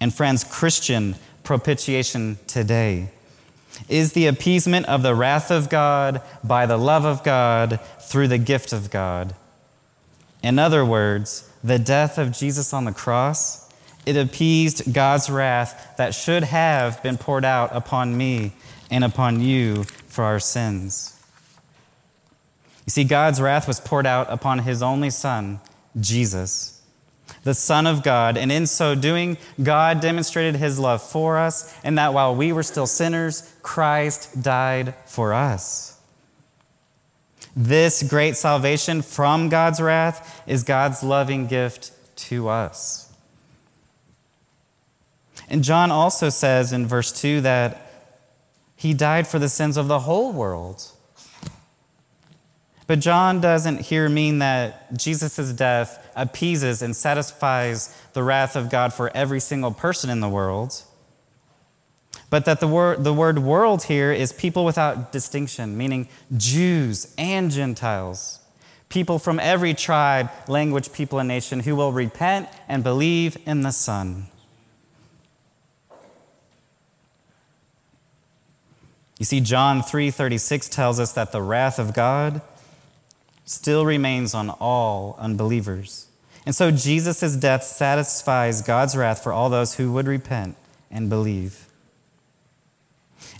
And 0.00 0.14
friends, 0.14 0.44
Christian 0.44 1.16
propitiation 1.42 2.38
today 2.46 3.10
is 3.88 4.12
the 4.12 4.26
appeasement 4.26 4.86
of 4.86 5.02
the 5.02 5.14
wrath 5.14 5.50
of 5.50 5.68
God 5.68 6.22
by 6.42 6.66
the 6.66 6.76
love 6.76 7.04
of 7.04 7.22
God 7.22 7.80
through 7.98 8.28
the 8.28 8.38
gift 8.38 8.72
of 8.72 8.90
God. 8.90 9.34
In 10.42 10.58
other 10.58 10.84
words, 10.84 11.50
the 11.62 11.78
death 11.78 12.18
of 12.18 12.32
Jesus 12.32 12.72
on 12.72 12.84
the 12.84 12.92
cross, 12.92 13.69
it 14.06 14.16
appeased 14.16 14.92
God's 14.92 15.28
wrath 15.30 15.94
that 15.96 16.14
should 16.14 16.44
have 16.44 17.02
been 17.02 17.18
poured 17.18 17.44
out 17.44 17.74
upon 17.74 18.16
me 18.16 18.52
and 18.90 19.04
upon 19.04 19.40
you 19.40 19.84
for 20.08 20.24
our 20.24 20.40
sins. 20.40 21.16
You 22.86 22.90
see, 22.90 23.04
God's 23.04 23.40
wrath 23.40 23.68
was 23.68 23.80
poured 23.80 24.06
out 24.06 24.26
upon 24.30 24.60
his 24.60 24.82
only 24.82 25.10
Son, 25.10 25.60
Jesus 25.98 26.80
the 27.42 27.54
Son 27.54 27.86
of 27.86 28.02
God. 28.02 28.36
And 28.36 28.50
in 28.52 28.66
so 28.66 28.94
doing, 28.94 29.38
God 29.62 30.00
demonstrated 30.00 30.56
his 30.56 30.78
love 30.78 31.02
for 31.02 31.38
us, 31.38 31.74
and 31.84 31.98
that 31.98 32.14
while 32.14 32.34
we 32.34 32.52
were 32.52 32.62
still 32.62 32.86
sinners, 32.86 33.52
Christ 33.62 34.42
died 34.42 34.94
for 35.06 35.32
us. 35.32 35.98
This 37.56 38.02
great 38.02 38.36
salvation 38.36 39.02
from 39.02 39.48
God's 39.48 39.80
wrath 39.80 40.42
is 40.46 40.62
God's 40.62 41.02
loving 41.02 41.46
gift 41.46 41.92
to 42.16 42.48
us. 42.48 43.09
And 45.50 45.64
John 45.64 45.90
also 45.90 46.28
says 46.30 46.72
in 46.72 46.86
verse 46.86 47.10
2 47.10 47.40
that 47.40 47.90
he 48.76 48.94
died 48.94 49.26
for 49.26 49.38
the 49.38 49.48
sins 49.48 49.76
of 49.76 49.88
the 49.88 49.98
whole 49.98 50.32
world. 50.32 50.90
But 52.86 53.00
John 53.00 53.40
doesn't 53.40 53.82
here 53.82 54.08
mean 54.08 54.38
that 54.38 54.96
Jesus' 54.96 55.52
death 55.52 56.10
appeases 56.16 56.82
and 56.82 56.96
satisfies 56.96 57.94
the 58.14 58.22
wrath 58.22 58.56
of 58.56 58.70
God 58.70 58.92
for 58.92 59.14
every 59.14 59.38
single 59.38 59.70
person 59.70 60.08
in 60.08 60.20
the 60.20 60.28
world, 60.28 60.82
but 62.30 62.44
that 62.46 62.58
the 62.60 62.66
word, 62.66 63.04
the 63.04 63.14
word 63.14 63.38
world 63.40 63.84
here 63.84 64.12
is 64.12 64.32
people 64.32 64.64
without 64.64 65.12
distinction, 65.12 65.76
meaning 65.76 66.08
Jews 66.36 67.14
and 67.16 67.50
Gentiles, 67.50 68.40
people 68.88 69.18
from 69.18 69.38
every 69.38 69.74
tribe, 69.74 70.30
language, 70.48 70.92
people, 70.92 71.20
and 71.20 71.28
nation 71.28 71.60
who 71.60 71.76
will 71.76 71.92
repent 71.92 72.48
and 72.68 72.82
believe 72.82 73.36
in 73.46 73.62
the 73.62 73.72
Son. 73.72 74.26
You 79.20 79.26
see, 79.26 79.40
John 79.40 79.82
3:36 79.82 80.66
tells 80.70 80.98
us 80.98 81.12
that 81.12 81.30
the 81.30 81.42
wrath 81.42 81.78
of 81.78 81.92
God 81.92 82.40
still 83.44 83.84
remains 83.84 84.32
on 84.32 84.48
all 84.48 85.14
unbelievers. 85.18 86.06
And 86.46 86.54
so 86.54 86.70
Jesus' 86.70 87.36
death 87.36 87.62
satisfies 87.62 88.62
God's 88.62 88.96
wrath 88.96 89.22
for 89.22 89.30
all 89.30 89.50
those 89.50 89.74
who 89.74 89.92
would 89.92 90.06
repent 90.06 90.56
and 90.90 91.10
believe. 91.10 91.66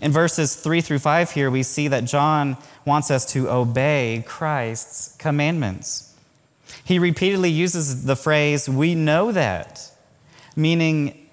In 0.01 0.11
verses 0.11 0.55
3 0.55 0.81
through 0.81 0.99
5 0.99 1.31
here, 1.31 1.49
we 1.49 1.63
see 1.63 1.87
that 1.87 2.05
John 2.05 2.57
wants 2.85 3.09
us 3.09 3.25
to 3.33 3.49
obey 3.49 4.23
Christ's 4.27 5.15
commandments. 5.15 6.13
He 6.83 6.99
repeatedly 6.99 7.49
uses 7.49 8.05
the 8.05 8.15
phrase, 8.15 8.69
we 8.69 8.93
know 8.93 9.31
that, 9.31 9.89
meaning 10.55 11.27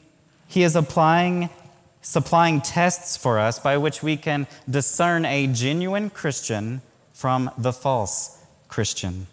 he 0.47 0.63
is 0.63 0.75
applying, 0.75 1.51
supplying 2.09 2.63
tests 2.63 3.19
for 3.19 3.39
us 3.39 3.59
by 3.59 3.77
which 3.77 4.03
we 4.03 4.17
can 4.17 4.47
discern 4.69 5.27
a 5.27 5.47
genuine 5.47 6.09
Christian 6.09 6.81
from 7.13 7.51
the 7.59 7.71
false 7.71 8.43
Christian. 8.67 9.27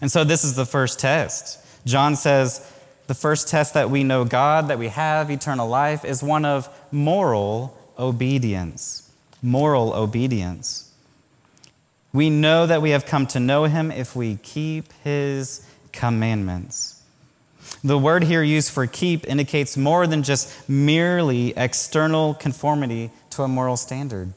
And 0.00 0.10
so 0.10 0.24
this 0.24 0.42
is 0.42 0.56
the 0.56 0.66
first 0.66 0.98
test. 0.98 1.64
John 1.86 2.16
says 2.16 2.68
the 3.06 3.14
first 3.14 3.46
test 3.46 3.74
that 3.74 3.90
we 3.90 4.02
know 4.02 4.24
God, 4.24 4.66
that 4.68 4.78
we 4.80 4.88
have 4.88 5.30
eternal 5.30 5.68
life, 5.68 6.04
is 6.04 6.20
one 6.20 6.44
of 6.44 6.68
moral 6.90 7.78
obedience. 7.96 9.08
Moral 9.40 9.92
obedience. 9.92 10.92
We 12.12 12.28
know 12.28 12.66
that 12.66 12.82
we 12.82 12.90
have 12.90 13.06
come 13.06 13.28
to 13.28 13.38
know 13.38 13.64
him 13.64 13.92
if 13.92 14.16
we 14.16 14.34
keep 14.42 14.92
his 15.04 15.64
commandments. 15.92 17.01
The 17.84 17.98
word 17.98 18.22
here 18.22 18.42
used 18.42 18.70
for 18.70 18.86
keep 18.86 19.26
indicates 19.26 19.76
more 19.76 20.06
than 20.06 20.22
just 20.22 20.68
merely 20.68 21.52
external 21.56 22.34
conformity 22.34 23.10
to 23.30 23.42
a 23.42 23.48
moral 23.48 23.76
standard. 23.76 24.32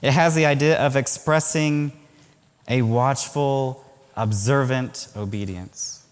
It 0.00 0.12
has 0.12 0.34
the 0.34 0.46
idea 0.46 0.80
of 0.80 0.96
expressing 0.96 1.92
a 2.68 2.82
watchful, 2.82 3.84
observant 4.16 5.08
obedience. 5.16 6.04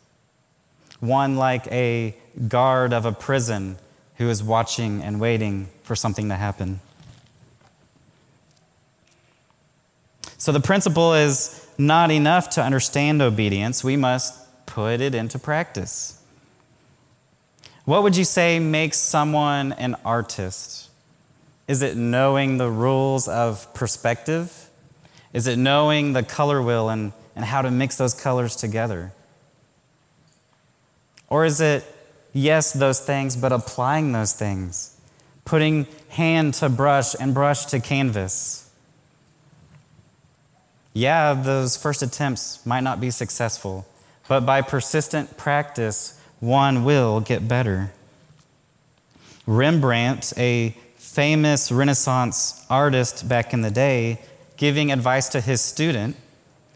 One 1.00 1.37
like 1.37 1.67
a 1.73 2.15
guard 2.47 2.93
of 2.93 3.05
a 3.05 3.12
prison 3.12 3.77
who 4.17 4.29
is 4.29 4.43
watching 4.43 5.03
and 5.03 5.21
waiting 5.21 5.69
for 5.83 5.97
something 5.97 6.29
to 6.29 6.37
happen. 6.37 6.81
So 10.39 10.53
the 10.53 10.61
principle 10.61 11.15
is 11.15 11.67
not 11.77 12.11
enough 12.11 12.50
to 12.50 12.62
understand 12.62 13.23
obedience, 13.23 13.83
we 13.83 13.97
must 13.97 14.67
put 14.67 15.00
it 15.00 15.15
into 15.15 15.39
practice. 15.39 16.20
What 17.90 18.04
would 18.04 18.16
you 18.16 18.23
say 18.23 18.61
makes 18.61 18.99
someone 18.99 19.73
an 19.73 19.97
artist? 20.04 20.88
Is 21.66 21.82
it 21.82 21.97
knowing 21.97 22.56
the 22.56 22.70
rules 22.70 23.26
of 23.26 23.75
perspective? 23.75 24.70
Is 25.32 25.49
it 25.49 25.59
knowing 25.59 26.12
the 26.12 26.23
color 26.23 26.62
wheel 26.62 26.88
and, 26.88 27.12
and 27.35 27.44
how 27.44 27.62
to 27.62 27.70
mix 27.73 27.97
those 27.97 28.14
colors 28.14 28.54
together? 28.54 29.11
Or 31.28 31.44
is 31.44 31.61
it, 31.61 31.85
yes, 32.32 32.73
those 32.73 33.00
things, 33.00 33.35
but 33.37 33.50
applying 33.50 34.12
those 34.12 34.35
things? 34.35 34.97
Putting 35.44 35.88
hand 36.11 36.54
to 36.54 36.68
brush 36.68 37.16
and 37.18 37.35
brush 37.35 37.64
to 37.66 37.80
canvas? 37.80 38.70
Yeah, 40.92 41.35
those 41.35 41.76
first 41.76 42.04
attempts 42.04 42.64
might 42.64 42.85
not 42.85 43.00
be 43.00 43.11
successful, 43.11 43.85
but 44.28 44.47
by 44.47 44.62
persistent 44.62 45.37
practice, 45.37 46.20
one 46.40 46.85
will 46.85 47.20
get 47.20 47.47
better. 47.47 47.92
Rembrandt, 49.47 50.32
a 50.37 50.75
famous 50.97 51.70
Renaissance 51.70 52.64
artist 52.70 53.28
back 53.28 53.52
in 53.52 53.62
the 53.62 53.70
day, 53.70 54.18
giving 54.56 54.92
advice 54.92 55.28
to 55.30 55.40
his 55.40 55.61
student, 55.61 56.16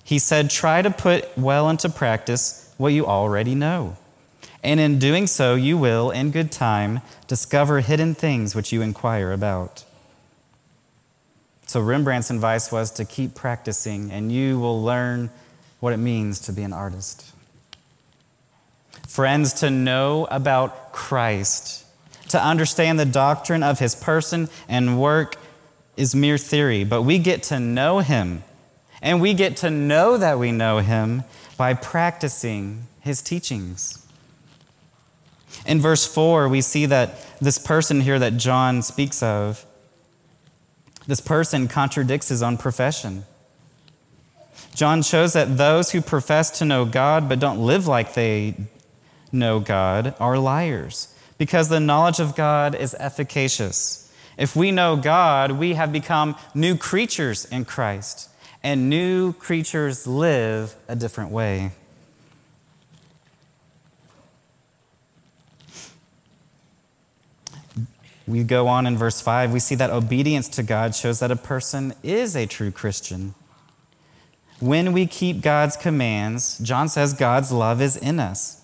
he 0.03 0.19
said, 0.19 0.51
Try 0.51 0.83
to 0.83 0.91
put 0.91 1.37
well 1.37 1.69
into 1.69 1.89
practice 1.89 2.73
what 2.77 2.93
you 2.93 3.07
already 3.07 3.55
know. 3.55 3.97
And 4.63 4.81
in 4.81 4.99
doing 4.99 5.27
so, 5.27 5.55
you 5.55 5.77
will, 5.77 6.11
in 6.11 6.31
good 6.31 6.51
time, 6.51 7.01
discover 7.27 7.81
hidden 7.81 8.15
things 8.15 8.55
which 8.55 8.73
you 8.73 8.81
inquire 8.83 9.33
about. 9.33 9.85
So 11.67 11.81
Rembrandt's 11.81 12.31
advice 12.31 12.73
was 12.73 12.91
to 12.93 13.05
keep 13.05 13.35
practicing, 13.35 14.11
and 14.11 14.33
you 14.33 14.59
will 14.59 14.83
learn 14.83 15.31
what 15.81 15.93
it 15.93 15.99
means 15.99 16.39
to 16.41 16.53
be 16.53 16.63
an 16.63 16.73
artist. 16.73 17.34
Friends, 19.15 19.53
to 19.61 19.71
know 19.71 20.27
about 20.29 20.91
Christ, 20.91 21.85
to 22.31 22.45
understand 22.45 22.99
the 22.99 23.05
doctrine 23.05 23.63
of 23.63 23.79
his 23.79 23.95
person 23.95 24.49
and 24.69 25.01
work 25.01 25.37
is 25.97 26.17
mere 26.17 26.37
theory, 26.37 26.83
but 26.83 27.03
we 27.03 27.21
get 27.21 27.45
to 27.45 27.61
know 27.61 28.01
him. 28.01 28.43
And 29.01 29.21
we 29.21 29.33
get 29.33 29.57
to 29.59 29.71
know 29.71 30.17
that 30.17 30.41
we 30.41 30.51
know 30.51 30.79
him 30.79 31.23
by 31.57 31.75
practicing 31.75 32.89
his 33.03 33.23
teachings. 33.23 34.05
In 35.65 35.81
verse 35.81 36.05
4, 36.05 36.49
we 36.49 36.61
see 36.61 36.85
that 36.87 37.15
this 37.41 37.57
person 37.57 38.01
here 38.01 38.19
that 38.19 38.37
John 38.37 38.83
speaks 38.83 39.23
of 39.23 39.65
this 41.07 41.21
person 41.21 41.69
contradicts 41.69 42.31
his 42.31 42.43
own 42.43 42.57
profession. 42.57 43.27
John 44.75 45.03
shows 45.03 45.35
that 45.35 45.57
those 45.57 45.93
who 45.93 46.03
profess 46.03 46.59
to 46.59 46.65
know 46.65 46.85
God 46.85 47.29
but 47.29 47.39
don't 47.39 47.61
live 47.61 47.87
like 47.87 48.15
they 48.15 48.57
know 49.35 49.61
God 49.61 50.15
are 50.19 50.39
liars 50.39 51.15
because 51.37 51.69
the 51.69 51.81
knowledge 51.81 52.21
of 52.21 52.37
God 52.37 52.75
is 52.75 52.95
efficacious. 52.99 54.13
If 54.39 54.57
we 54.57 54.71
know 54.71 54.97
God, 54.97 55.53
we 55.53 55.75
have 55.75 55.93
become 55.93 56.37
new 56.55 56.77
creatures 56.77 57.45
in 57.45 57.65
Christ, 57.65 58.31
and 58.63 58.89
new 58.89 59.33
creatures 59.35 60.07
live 60.07 60.75
a 60.89 60.97
different 60.97 61.31
way. 61.31 61.73
We 68.27 68.43
go 68.43 68.69
on 68.69 68.87
in 68.87 68.97
verse 68.97 69.21
5, 69.21 69.53
we 69.53 69.61
see 69.61 69.75
that 69.75 69.91
obedience 69.91 70.49
to 70.51 70.63
God 70.63 70.95
shows 70.95 71.21
that 71.21 71.31
a 71.31 71.37
person 71.37 71.93
is 72.03 72.35
a 72.35 72.47
true 72.47 72.71
Christian. 72.71 73.35
When 74.61 74.93
we 74.95 75.07
keep 75.07 75.43
God's 75.43 75.77
commands, 75.77 76.59
John 76.59 76.89
says 76.89 77.13
God's 77.13 77.53
love 77.53 77.83
is 77.83 77.97
in 77.99 78.19
us. 78.19 78.64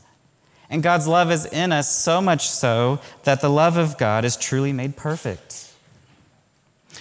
And 0.71 0.83
God's 0.83 1.07
love 1.07 1.31
is 1.31 1.45
in 1.47 1.73
us 1.73 1.95
so 1.95 2.21
much 2.21 2.49
so 2.49 3.01
that 3.25 3.41
the 3.41 3.51
love 3.51 3.77
of 3.77 3.99
God 3.99 4.25
is 4.25 4.37
truly 4.37 4.73
made 4.73 4.97
perfect. 4.97 5.73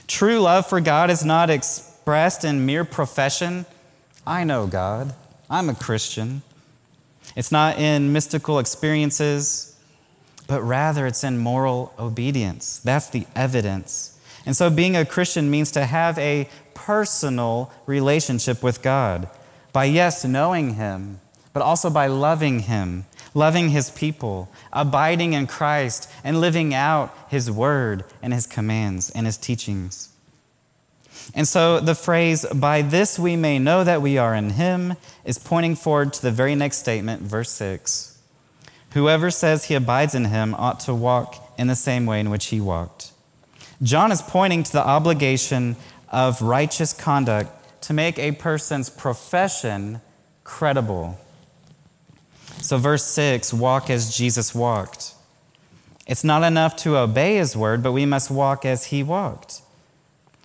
True 0.07 0.39
love 0.39 0.67
for 0.67 0.81
God 0.81 1.09
is 1.09 1.23
not 1.23 1.49
expressed 1.49 2.43
in 2.43 2.65
mere 2.65 2.83
profession. 2.83 3.65
I 4.25 4.43
know 4.43 4.67
God. 4.67 5.13
I'm 5.49 5.69
a 5.69 5.75
Christian. 5.75 6.41
It's 7.35 7.51
not 7.51 7.77
in 7.77 8.11
mystical 8.11 8.59
experiences 8.59 9.69
but 10.49 10.63
rather 10.63 11.05
it's 11.05 11.23
in 11.23 11.37
moral 11.37 11.93
obedience. 11.99 12.79
That's 12.79 13.07
the 13.07 13.27
evidence. 13.35 14.19
And 14.47 14.57
so 14.57 14.71
being 14.71 14.95
a 14.95 15.05
Christian 15.05 15.51
means 15.51 15.71
to 15.73 15.85
have 15.85 16.17
a 16.17 16.49
personal 16.73 17.71
relationship 17.85 18.63
with 18.63 18.81
God 18.81 19.29
by, 19.71 19.85
yes, 19.85 20.25
knowing 20.25 20.73
Him, 20.73 21.19
but 21.53 21.61
also 21.61 21.91
by 21.91 22.07
loving 22.07 22.61
Him, 22.61 23.05
loving 23.33 23.69
His 23.69 23.89
people, 23.89 24.49
abiding 24.73 25.33
in 25.33 25.47
Christ, 25.47 26.09
and 26.23 26.41
living 26.41 26.73
out 26.73 27.15
His 27.29 27.49
word 27.49 28.03
and 28.21 28.33
His 28.33 28.45
commands 28.45 29.09
and 29.11 29.25
His 29.25 29.37
teachings. 29.37 30.09
And 31.35 31.47
so 31.47 31.79
the 31.79 31.95
phrase, 31.95 32.45
by 32.53 32.81
this 32.81 33.19
we 33.19 33.35
may 33.35 33.59
know 33.59 33.83
that 33.83 34.01
we 34.01 34.17
are 34.17 34.33
in 34.33 34.51
Him, 34.51 34.95
is 35.25 35.37
pointing 35.37 35.75
forward 35.75 36.13
to 36.13 36.21
the 36.21 36.31
very 36.31 36.55
next 36.55 36.77
statement, 36.77 37.21
verse 37.21 37.51
6. 37.51 38.09
Whoever 38.93 39.29
says 39.29 39.65
he 39.65 39.75
abides 39.75 40.15
in 40.15 40.25
him 40.25 40.55
ought 40.55 40.79
to 40.81 40.95
walk 40.95 41.53
in 41.57 41.67
the 41.67 41.75
same 41.75 42.05
way 42.05 42.19
in 42.19 42.29
which 42.29 42.47
he 42.47 42.59
walked. 42.59 43.11
John 43.83 44.11
is 44.11 44.21
pointing 44.21 44.63
to 44.63 44.71
the 44.71 44.85
obligation 44.85 45.75
of 46.09 46.41
righteous 46.41 46.91
conduct 46.91 47.51
to 47.83 47.93
make 47.93 48.17
a 48.17 48.31
person's 48.31 48.89
profession 48.89 50.01
credible. 50.43 51.19
So, 52.61 52.77
verse 52.77 53.05
6 53.05 53.53
walk 53.53 53.89
as 53.89 54.15
Jesus 54.15 54.53
walked. 54.53 55.13
It's 56.05 56.23
not 56.23 56.43
enough 56.43 56.75
to 56.77 56.97
obey 56.97 57.35
his 57.35 57.55
word, 57.55 57.83
but 57.83 57.91
we 57.91 58.05
must 58.05 58.31
walk 58.31 58.65
as 58.65 58.85
he 58.85 59.03
walked. 59.03 59.61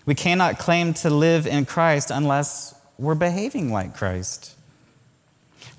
We 0.07 0.14
cannot 0.14 0.59
claim 0.59 0.92
to 0.94 1.11
live 1.11 1.46
in 1.46 1.64
Christ 1.64 2.11
unless 2.11 2.74
we're 2.98 3.14
behaving 3.14 3.72
like 3.72 3.96
Christ. 3.96 4.55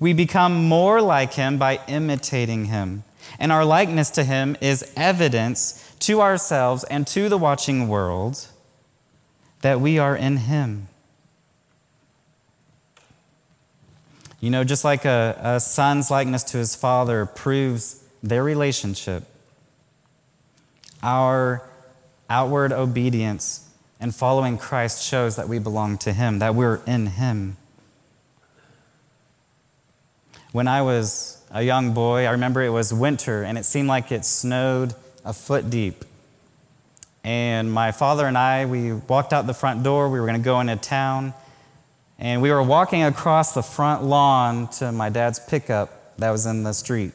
We 0.00 0.12
become 0.12 0.64
more 0.64 1.00
like 1.00 1.34
him 1.34 1.56
by 1.58 1.80
imitating 1.86 2.66
him. 2.66 3.04
And 3.38 3.52
our 3.52 3.64
likeness 3.64 4.10
to 4.10 4.24
him 4.24 4.56
is 4.60 4.92
evidence 4.96 5.94
to 6.00 6.20
ourselves 6.20 6.84
and 6.84 7.06
to 7.08 7.28
the 7.28 7.38
watching 7.38 7.88
world 7.88 8.48
that 9.62 9.80
we 9.80 9.98
are 9.98 10.16
in 10.16 10.36
him. 10.36 10.88
You 14.40 14.50
know, 14.50 14.64
just 14.64 14.84
like 14.84 15.04
a, 15.04 15.38
a 15.42 15.60
son's 15.60 16.10
likeness 16.10 16.42
to 16.44 16.58
his 16.58 16.74
father 16.74 17.26
proves 17.26 18.04
their 18.22 18.44
relationship, 18.44 19.24
our 21.02 21.62
outward 22.28 22.72
obedience 22.72 23.68
and 23.98 24.14
following 24.14 24.58
Christ 24.58 25.02
shows 25.02 25.36
that 25.36 25.48
we 25.48 25.58
belong 25.58 25.98
to 25.98 26.12
him, 26.12 26.40
that 26.40 26.54
we're 26.54 26.80
in 26.86 27.06
him. 27.06 27.56
When 30.52 30.68
I 30.68 30.82
was 30.82 31.42
a 31.50 31.62
young 31.62 31.92
boy, 31.92 32.26
I 32.26 32.30
remember 32.30 32.62
it 32.62 32.70
was 32.70 32.92
winter 32.92 33.42
and 33.42 33.56
it 33.56 33.64
seemed 33.64 33.88
like 33.88 34.12
it 34.12 34.24
snowed 34.24 34.94
a 35.24 35.32
foot 35.32 35.70
deep. 35.70 36.04
And 37.24 37.72
my 37.72 37.90
father 37.90 38.26
and 38.26 38.38
I, 38.38 38.66
we 38.66 38.92
walked 38.92 39.32
out 39.32 39.46
the 39.46 39.54
front 39.54 39.82
door. 39.82 40.08
We 40.08 40.20
were 40.20 40.26
going 40.26 40.38
to 40.38 40.44
go 40.44 40.60
into 40.60 40.76
town. 40.76 41.34
And 42.18 42.40
we 42.40 42.50
were 42.50 42.62
walking 42.62 43.02
across 43.02 43.52
the 43.52 43.62
front 43.62 44.02
lawn 44.02 44.68
to 44.78 44.90
my 44.92 45.08
dad's 45.08 45.38
pickup 45.38 46.16
that 46.18 46.30
was 46.30 46.46
in 46.46 46.62
the 46.62 46.72
street. 46.72 47.12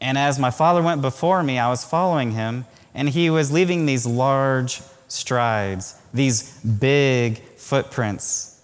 And 0.00 0.18
as 0.18 0.38
my 0.38 0.50
father 0.50 0.82
went 0.82 1.00
before 1.00 1.42
me, 1.42 1.58
I 1.58 1.68
was 1.68 1.84
following 1.84 2.32
him, 2.32 2.66
and 2.94 3.08
he 3.08 3.30
was 3.30 3.52
leaving 3.52 3.86
these 3.86 4.04
large 4.06 4.82
strides, 5.08 6.00
these 6.12 6.58
big 6.60 7.38
footprints. 7.56 8.60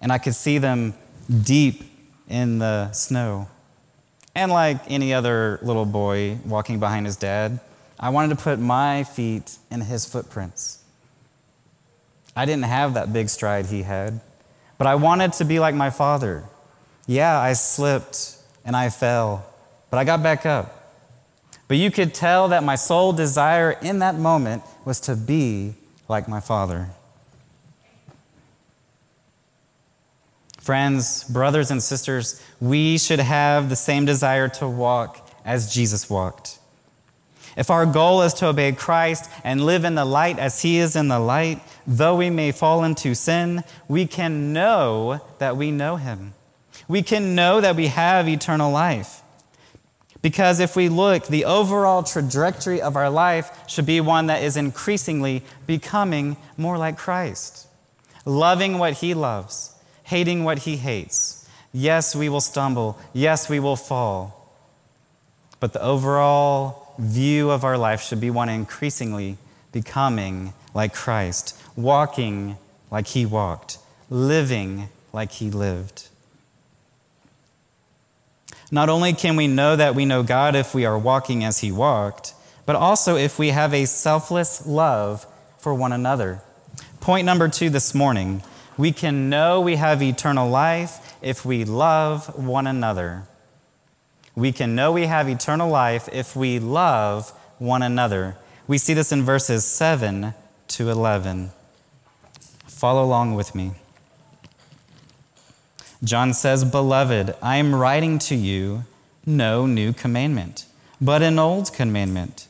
And 0.00 0.12
I 0.12 0.18
could 0.18 0.34
see 0.34 0.58
them 0.58 0.94
deep 1.42 1.84
in 2.28 2.58
the 2.58 2.90
snow. 2.92 3.48
And 4.34 4.50
like 4.50 4.90
any 4.90 5.14
other 5.14 5.60
little 5.62 5.84
boy 5.84 6.38
walking 6.44 6.80
behind 6.80 7.06
his 7.06 7.16
dad, 7.16 7.60
I 8.00 8.08
wanted 8.08 8.36
to 8.36 8.42
put 8.42 8.58
my 8.58 9.04
feet 9.04 9.56
in 9.70 9.82
his 9.82 10.06
footprints. 10.06 10.81
I 12.34 12.44
didn't 12.44 12.64
have 12.64 12.94
that 12.94 13.12
big 13.12 13.28
stride 13.28 13.66
he 13.66 13.82
had, 13.82 14.20
but 14.78 14.86
I 14.86 14.94
wanted 14.94 15.34
to 15.34 15.44
be 15.44 15.60
like 15.60 15.74
my 15.74 15.90
father. 15.90 16.44
Yeah, 17.06 17.38
I 17.38 17.52
slipped 17.52 18.36
and 18.64 18.74
I 18.74 18.90
fell, 18.90 19.44
but 19.90 19.98
I 19.98 20.04
got 20.04 20.22
back 20.22 20.46
up. 20.46 20.78
But 21.68 21.76
you 21.76 21.90
could 21.90 22.14
tell 22.14 22.48
that 22.48 22.64
my 22.64 22.74
sole 22.74 23.12
desire 23.12 23.72
in 23.82 24.00
that 24.00 24.16
moment 24.16 24.62
was 24.84 25.00
to 25.00 25.16
be 25.16 25.74
like 26.08 26.28
my 26.28 26.40
father. 26.40 26.88
Friends, 30.58 31.24
brothers, 31.24 31.70
and 31.70 31.82
sisters, 31.82 32.40
we 32.60 32.96
should 32.96 33.18
have 33.18 33.68
the 33.68 33.76
same 33.76 34.04
desire 34.04 34.48
to 34.48 34.68
walk 34.68 35.28
as 35.44 35.74
Jesus 35.74 36.08
walked. 36.08 36.60
If 37.56 37.70
our 37.70 37.84
goal 37.84 38.22
is 38.22 38.34
to 38.34 38.46
obey 38.46 38.72
Christ 38.72 39.30
and 39.44 39.64
live 39.64 39.84
in 39.84 39.94
the 39.94 40.04
light 40.04 40.38
as 40.38 40.62
he 40.62 40.78
is 40.78 40.96
in 40.96 41.08
the 41.08 41.18
light, 41.18 41.60
though 41.86 42.16
we 42.16 42.30
may 42.30 42.52
fall 42.52 42.84
into 42.84 43.14
sin, 43.14 43.62
we 43.88 44.06
can 44.06 44.52
know 44.52 45.20
that 45.38 45.56
we 45.56 45.70
know 45.70 45.96
him. 45.96 46.34
We 46.88 47.02
can 47.02 47.34
know 47.34 47.60
that 47.60 47.76
we 47.76 47.88
have 47.88 48.28
eternal 48.28 48.70
life. 48.70 49.22
Because 50.22 50.60
if 50.60 50.76
we 50.76 50.88
look, 50.88 51.26
the 51.26 51.44
overall 51.44 52.04
trajectory 52.04 52.80
of 52.80 52.96
our 52.96 53.10
life 53.10 53.68
should 53.68 53.86
be 53.86 54.00
one 54.00 54.28
that 54.28 54.42
is 54.42 54.56
increasingly 54.56 55.42
becoming 55.66 56.36
more 56.56 56.78
like 56.78 56.96
Christ, 56.96 57.66
loving 58.24 58.78
what 58.78 58.94
he 58.94 59.14
loves, 59.14 59.74
hating 60.04 60.44
what 60.44 60.60
he 60.60 60.76
hates. 60.76 61.48
Yes, 61.72 62.14
we 62.14 62.28
will 62.28 62.40
stumble. 62.40 62.98
Yes, 63.12 63.48
we 63.48 63.58
will 63.58 63.76
fall. 63.76 64.38
But 65.58 65.72
the 65.72 65.82
overall 65.82 66.81
view 66.98 67.50
of 67.50 67.64
our 67.64 67.78
life 67.78 68.02
should 68.02 68.20
be 68.20 68.30
one 68.30 68.48
increasingly 68.48 69.38
becoming 69.72 70.52
like 70.74 70.94
Christ, 70.94 71.58
walking 71.76 72.56
like 72.90 73.06
he 73.08 73.26
walked, 73.26 73.78
living 74.10 74.88
like 75.12 75.32
he 75.32 75.50
lived. 75.50 76.08
Not 78.70 78.88
only 78.88 79.12
can 79.12 79.36
we 79.36 79.48
know 79.48 79.76
that 79.76 79.94
we 79.94 80.06
know 80.06 80.22
God 80.22 80.56
if 80.56 80.74
we 80.74 80.86
are 80.86 80.98
walking 80.98 81.44
as 81.44 81.58
he 81.58 81.70
walked, 81.70 82.34
but 82.64 82.76
also 82.76 83.16
if 83.16 83.38
we 83.38 83.48
have 83.48 83.74
a 83.74 83.84
selfless 83.84 84.66
love 84.66 85.26
for 85.58 85.74
one 85.74 85.92
another. 85.92 86.40
Point 87.00 87.26
number 87.26 87.48
two 87.48 87.68
this 87.68 87.94
morning 87.94 88.42
we 88.78 88.92
can 88.92 89.28
know 89.28 89.60
we 89.60 89.76
have 89.76 90.02
eternal 90.02 90.48
life 90.48 91.16
if 91.20 91.44
we 91.44 91.64
love 91.64 92.38
one 92.38 92.66
another. 92.66 93.24
We 94.34 94.52
can 94.52 94.74
know 94.74 94.92
we 94.92 95.06
have 95.06 95.28
eternal 95.28 95.68
life 95.68 96.08
if 96.12 96.34
we 96.34 96.58
love 96.58 97.30
one 97.58 97.82
another. 97.82 98.36
We 98.66 98.78
see 98.78 98.94
this 98.94 99.12
in 99.12 99.22
verses 99.22 99.64
7 99.64 100.34
to 100.68 100.90
11. 100.90 101.50
Follow 102.66 103.04
along 103.04 103.34
with 103.34 103.54
me. 103.54 103.72
John 106.02 106.32
says, 106.32 106.64
Beloved, 106.64 107.34
I 107.42 107.56
am 107.56 107.74
writing 107.74 108.18
to 108.20 108.34
you 108.34 108.84
no 109.24 109.66
new 109.66 109.92
commandment, 109.92 110.64
but 111.00 111.22
an 111.22 111.38
old 111.38 111.72
commandment 111.72 112.48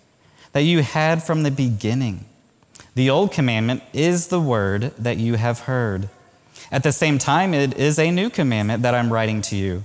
that 0.52 0.62
you 0.62 0.82
had 0.82 1.22
from 1.22 1.42
the 1.42 1.50
beginning. 1.50 2.24
The 2.94 3.10
old 3.10 3.32
commandment 3.32 3.82
is 3.92 4.28
the 4.28 4.40
word 4.40 4.94
that 4.98 5.16
you 5.16 5.34
have 5.34 5.60
heard. 5.60 6.08
At 6.70 6.82
the 6.82 6.92
same 6.92 7.18
time, 7.18 7.52
it 7.52 7.76
is 7.76 7.98
a 7.98 8.10
new 8.10 8.30
commandment 8.30 8.82
that 8.82 8.94
I'm 8.94 9.12
writing 9.12 9.42
to 9.42 9.56
you 9.56 9.84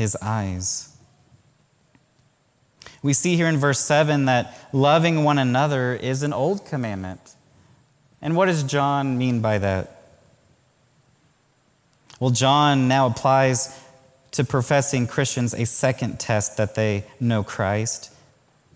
his 0.00 0.16
eyes. 0.20 0.96
We 3.02 3.12
see 3.12 3.36
here 3.36 3.46
in 3.46 3.58
verse 3.58 3.78
7 3.80 4.24
that 4.24 4.56
loving 4.72 5.24
one 5.24 5.38
another 5.38 5.94
is 5.94 6.22
an 6.22 6.32
old 6.32 6.66
commandment. 6.66 7.20
And 8.20 8.36
what 8.36 8.46
does 8.46 8.62
John 8.62 9.16
mean 9.16 9.40
by 9.40 9.58
that? 9.58 10.02
Well, 12.18 12.30
John 12.30 12.88
now 12.88 13.06
applies 13.06 13.78
to 14.32 14.44
professing 14.44 15.06
Christians 15.06 15.54
a 15.54 15.64
second 15.64 16.20
test 16.20 16.56
that 16.56 16.74
they 16.74 17.04
know 17.18 17.42
Christ. 17.42 18.12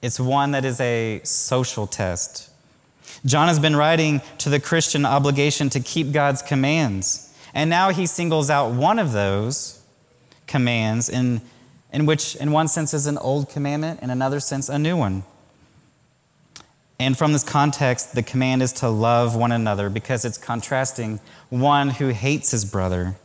It's 0.00 0.18
one 0.18 0.52
that 0.52 0.64
is 0.64 0.80
a 0.80 1.20
social 1.24 1.86
test. 1.86 2.50
John 3.24 3.48
has 3.48 3.58
been 3.58 3.76
writing 3.76 4.20
to 4.38 4.50
the 4.50 4.60
Christian 4.60 5.04
obligation 5.06 5.70
to 5.70 5.80
keep 5.80 6.12
God's 6.12 6.42
commands. 6.42 7.32
And 7.54 7.70
now 7.70 7.90
he 7.90 8.06
singles 8.06 8.50
out 8.50 8.72
one 8.72 8.98
of 8.98 9.12
those 9.12 9.83
commands, 10.46 11.08
in, 11.08 11.40
in 11.92 12.06
which, 12.06 12.36
in 12.36 12.52
one 12.52 12.68
sense, 12.68 12.94
is 12.94 13.06
an 13.06 13.18
old 13.18 13.48
commandment, 13.48 14.00
in 14.02 14.10
another 14.10 14.40
sense, 14.40 14.68
a 14.68 14.78
new 14.78 14.96
one. 14.96 15.24
And 16.98 17.18
from 17.18 17.32
this 17.32 17.42
context, 17.42 18.14
the 18.14 18.22
command 18.22 18.62
is 18.62 18.72
to 18.74 18.88
love 18.88 19.34
one 19.34 19.52
another 19.52 19.90
because 19.90 20.24
it's 20.24 20.38
contrasting 20.38 21.20
one 21.50 21.90
who 21.90 22.08
hates 22.08 22.52
his 22.52 22.64
brother. 22.64 23.16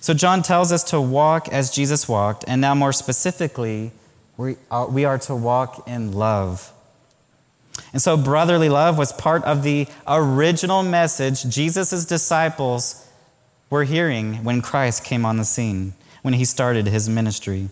So, 0.00 0.12
John 0.12 0.42
tells 0.42 0.70
us 0.70 0.84
to 0.84 1.00
walk 1.00 1.48
as 1.48 1.70
Jesus 1.70 2.08
walked, 2.08 2.44
and 2.46 2.60
now 2.60 2.74
more 2.74 2.92
specifically, 2.92 3.92
we 4.36 4.56
are, 4.70 4.86
we 4.86 5.04
are 5.06 5.18
to 5.20 5.34
walk 5.34 5.88
in 5.88 6.12
love. 6.12 6.72
And 7.92 8.02
so, 8.02 8.16
brotherly 8.18 8.68
love 8.68 8.98
was 8.98 9.12
part 9.12 9.42
of 9.44 9.62
the 9.62 9.88
original 10.06 10.82
message 10.82 11.48
Jesus' 11.48 12.04
disciples 12.04 13.08
were 13.70 13.84
hearing 13.84 14.44
when 14.44 14.60
Christ 14.60 15.04
came 15.04 15.24
on 15.24 15.38
the 15.38 15.44
scene 15.44 15.94
when 16.28 16.34
he 16.34 16.44
started 16.44 16.86
his 16.86 17.08
ministry. 17.08 17.70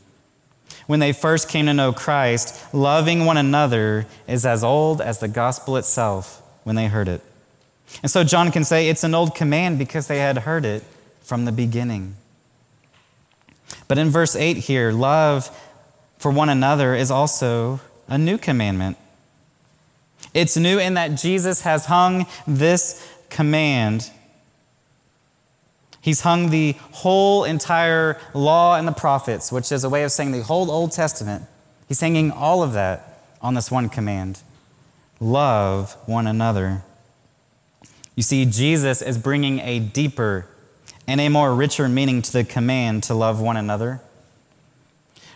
When 0.87 0.99
they 0.99 1.12
first 1.12 1.51
came 1.51 1.66
to 1.66 1.75
know 1.75 1.92
Christ, 1.92 2.59
loving 2.73 3.27
one 3.27 3.37
another 3.37 4.07
is 4.27 4.47
as 4.47 4.64
old 4.64 5.03
as 5.03 5.19
the 5.19 5.29
gospel 5.29 5.77
itself 5.77 6.40
when 6.64 6.75
they 6.75 6.87
heard 6.87 7.07
it. 7.07 7.21
And 8.01 8.11
so 8.11 8.25
John 8.25 8.51
can 8.51 8.64
say 8.64 8.88
it's 8.88 9.05
an 9.05 9.14
old 9.14 9.35
command 9.35 9.79
because 9.79 10.07
they 10.07 10.21
had 10.21 10.38
heard 10.38 10.64
it 10.64 10.83
from 11.21 11.45
the 11.45 11.53
beginning. 11.53 12.16
But 13.88 13.99
in 13.99 14.09
verse 14.09 14.35
8 14.35 14.57
here, 14.57 14.90
love 14.90 15.51
for 16.16 16.31
one 16.31 16.49
another 16.49 16.95
is 16.95 17.11
also 17.11 17.79
a 18.09 18.16
new 18.16 18.38
commandment. 18.38 18.97
It's 20.33 20.57
new 20.57 20.79
in 20.79 20.95
that 20.95 21.09
Jesus 21.09 21.61
has 21.61 21.85
hung 21.85 22.25
this 22.47 23.07
command 23.29 24.11
He's 26.07 26.21
hung 26.21 26.51
the 26.51 26.77
whole 26.92 27.42
entire 27.42 28.21
law 28.33 28.77
and 28.77 28.87
the 28.87 28.92
prophets, 28.92 29.51
which 29.51 29.73
is 29.73 29.83
a 29.83 29.88
way 29.88 30.05
of 30.05 30.12
saying 30.12 30.31
the 30.31 30.45
whole 30.45 30.71
Old 30.71 30.92
Testament. 30.92 31.47
He's 31.88 31.99
hanging 31.99 32.31
all 32.31 32.62
of 32.62 32.75
that 32.75 33.25
on 33.42 33.55
this 33.55 33.73
one 33.73 33.88
command 33.88 34.40
love 35.19 35.97
one 36.07 36.29
another. 36.29 36.85
You 38.14 38.23
see, 38.23 38.45
Jesus 38.45 39.03
is 39.03 39.19
bringing 39.19 39.59
a 39.59 39.81
deeper 39.81 40.47
and 41.09 41.21
a 41.21 41.29
more 41.29 41.53
richer 41.53 41.88
meaning 41.88 42.23
to 42.23 42.33
the 42.33 42.45
command 42.45 43.03
to 43.05 43.14
love 43.14 43.40
one 43.40 43.57
another. 43.57 44.01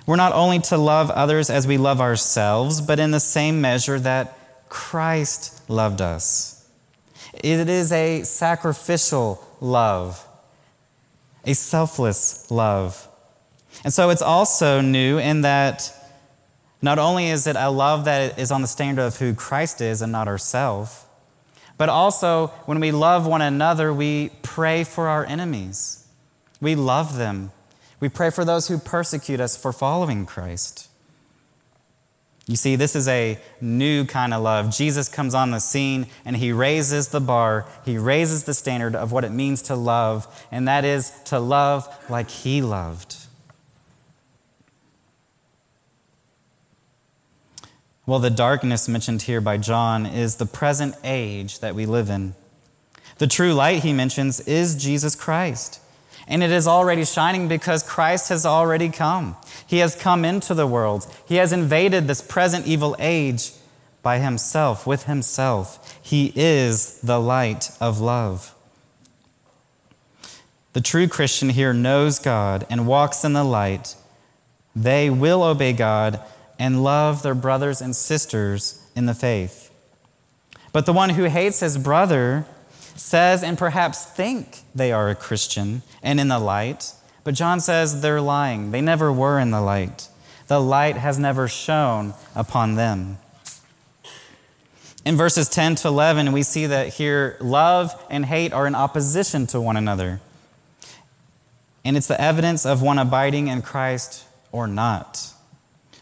We're 0.06 0.14
not 0.14 0.32
only 0.34 0.60
to 0.60 0.76
love 0.76 1.10
others 1.10 1.50
as 1.50 1.66
we 1.66 1.78
love 1.78 2.00
ourselves, 2.00 2.80
but 2.80 3.00
in 3.00 3.10
the 3.10 3.18
same 3.18 3.60
measure 3.60 3.98
that 3.98 4.38
Christ 4.68 5.68
loved 5.68 6.00
us. 6.00 6.64
It 7.34 7.68
is 7.68 7.90
a 7.90 8.22
sacrificial 8.22 9.44
love 9.60 10.24
a 11.44 11.54
selfless 11.54 12.50
love. 12.50 13.08
And 13.84 13.92
so 13.92 14.10
it's 14.10 14.22
also 14.22 14.80
new 14.80 15.18
in 15.18 15.42
that 15.42 15.92
not 16.82 16.98
only 16.98 17.28
is 17.28 17.46
it 17.46 17.56
a 17.56 17.70
love 17.70 18.04
that 18.06 18.38
is 18.38 18.50
on 18.50 18.62
the 18.62 18.68
standard 18.68 19.02
of 19.02 19.16
who 19.16 19.34
Christ 19.34 19.80
is 19.80 20.02
and 20.02 20.12
not 20.12 20.28
ourselves, 20.28 21.04
but 21.78 21.88
also 21.88 22.48
when 22.66 22.78
we 22.78 22.92
love 22.92 23.26
one 23.26 23.40
another, 23.40 23.92
we 23.92 24.30
pray 24.42 24.84
for 24.84 25.08
our 25.08 25.24
enemies. 25.24 26.06
We 26.60 26.74
love 26.74 27.16
them. 27.16 27.52
We 28.00 28.10
pray 28.10 28.28
for 28.28 28.44
those 28.44 28.68
who 28.68 28.76
persecute 28.76 29.40
us 29.40 29.56
for 29.56 29.72
following 29.72 30.26
Christ. 30.26 30.89
You 32.46 32.56
see, 32.56 32.74
this 32.74 32.96
is 32.96 33.06
a 33.06 33.38
new 33.60 34.04
kind 34.04 34.34
of 34.34 34.42
love. 34.42 34.74
Jesus 34.74 35.08
comes 35.08 35.34
on 35.34 35.50
the 35.50 35.60
scene 35.60 36.06
and 36.24 36.36
he 36.36 36.52
raises 36.52 37.08
the 37.08 37.20
bar, 37.20 37.66
he 37.84 37.96
raises 37.96 38.44
the 38.44 38.54
standard 38.54 38.96
of 38.96 39.12
what 39.12 39.24
it 39.24 39.30
means 39.30 39.62
to 39.62 39.76
love, 39.76 40.26
and 40.50 40.66
that 40.66 40.84
is 40.84 41.12
to 41.26 41.38
love 41.38 41.88
like 42.10 42.28
he 42.28 42.60
loved. 42.60 43.16
Well, 48.06 48.18
the 48.18 48.30
darkness 48.30 48.88
mentioned 48.88 49.22
here 49.22 49.40
by 49.40 49.56
John 49.56 50.04
is 50.04 50.34
the 50.34 50.46
present 50.46 50.96
age 51.04 51.60
that 51.60 51.76
we 51.76 51.86
live 51.86 52.10
in. 52.10 52.34
The 53.18 53.28
true 53.28 53.52
light, 53.52 53.84
he 53.84 53.92
mentions, 53.92 54.40
is 54.40 54.74
Jesus 54.74 55.14
Christ. 55.14 55.80
And 56.30 56.42
it 56.42 56.52
is 56.52 56.68
already 56.68 57.04
shining 57.04 57.48
because 57.48 57.82
Christ 57.82 58.28
has 58.30 58.46
already 58.46 58.88
come. 58.88 59.36
He 59.66 59.78
has 59.78 59.94
come 59.94 60.24
into 60.24 60.54
the 60.54 60.66
world. 60.66 61.12
He 61.26 61.36
has 61.36 61.52
invaded 61.52 62.06
this 62.06 62.22
present 62.22 62.66
evil 62.66 62.96
age 62.98 63.50
by 64.00 64.18
himself, 64.18 64.86
with 64.86 65.04
himself. 65.04 65.98
He 66.00 66.32
is 66.34 67.00
the 67.00 67.20
light 67.20 67.70
of 67.80 68.00
love. 68.00 68.54
The 70.72 70.80
true 70.80 71.08
Christian 71.08 71.48
here 71.48 71.72
knows 71.72 72.20
God 72.20 72.64
and 72.70 72.86
walks 72.86 73.24
in 73.24 73.32
the 73.32 73.44
light. 73.44 73.96
They 74.74 75.10
will 75.10 75.42
obey 75.42 75.72
God 75.72 76.20
and 76.60 76.84
love 76.84 77.22
their 77.22 77.34
brothers 77.34 77.80
and 77.82 77.94
sisters 77.94 78.80
in 78.94 79.06
the 79.06 79.14
faith. 79.14 79.72
But 80.72 80.86
the 80.86 80.92
one 80.92 81.10
who 81.10 81.24
hates 81.24 81.58
his 81.58 81.76
brother 81.76 82.46
says 82.96 83.42
and 83.42 83.56
perhaps 83.56 84.04
think 84.04 84.58
they 84.74 84.92
are 84.92 85.08
a 85.08 85.14
Christian 85.14 85.82
and 86.02 86.20
in 86.20 86.28
the 86.28 86.38
light, 86.38 86.92
but 87.24 87.34
John 87.34 87.60
says 87.60 88.00
they're 88.00 88.20
lying. 88.20 88.70
They 88.70 88.80
never 88.80 89.12
were 89.12 89.38
in 89.38 89.50
the 89.50 89.60
light. 89.60 90.08
The 90.46 90.60
light 90.60 90.96
has 90.96 91.18
never 91.18 91.46
shone 91.46 92.14
upon 92.34 92.74
them. 92.74 93.18
In 95.04 95.16
verses 95.16 95.48
10 95.48 95.76
to 95.76 95.88
11, 95.88 96.32
we 96.32 96.42
see 96.42 96.66
that 96.66 96.88
here 96.88 97.36
love 97.40 97.94
and 98.10 98.24
hate 98.24 98.52
are 98.52 98.66
in 98.66 98.74
opposition 98.74 99.46
to 99.48 99.60
one 99.60 99.76
another. 99.76 100.20
And 101.84 101.96
it's 101.96 102.06
the 102.06 102.20
evidence 102.20 102.66
of 102.66 102.82
one 102.82 102.98
abiding 102.98 103.48
in 103.48 103.62
Christ 103.62 104.24
or 104.52 104.66
not. 104.66 105.32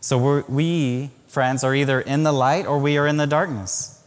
So 0.00 0.42
we, 0.48 1.10
friends, 1.28 1.62
are 1.62 1.74
either 1.74 2.00
in 2.00 2.22
the 2.22 2.32
light 2.32 2.66
or 2.66 2.78
we 2.78 2.96
are 2.98 3.06
in 3.06 3.18
the 3.18 3.26
darkness. 3.26 3.97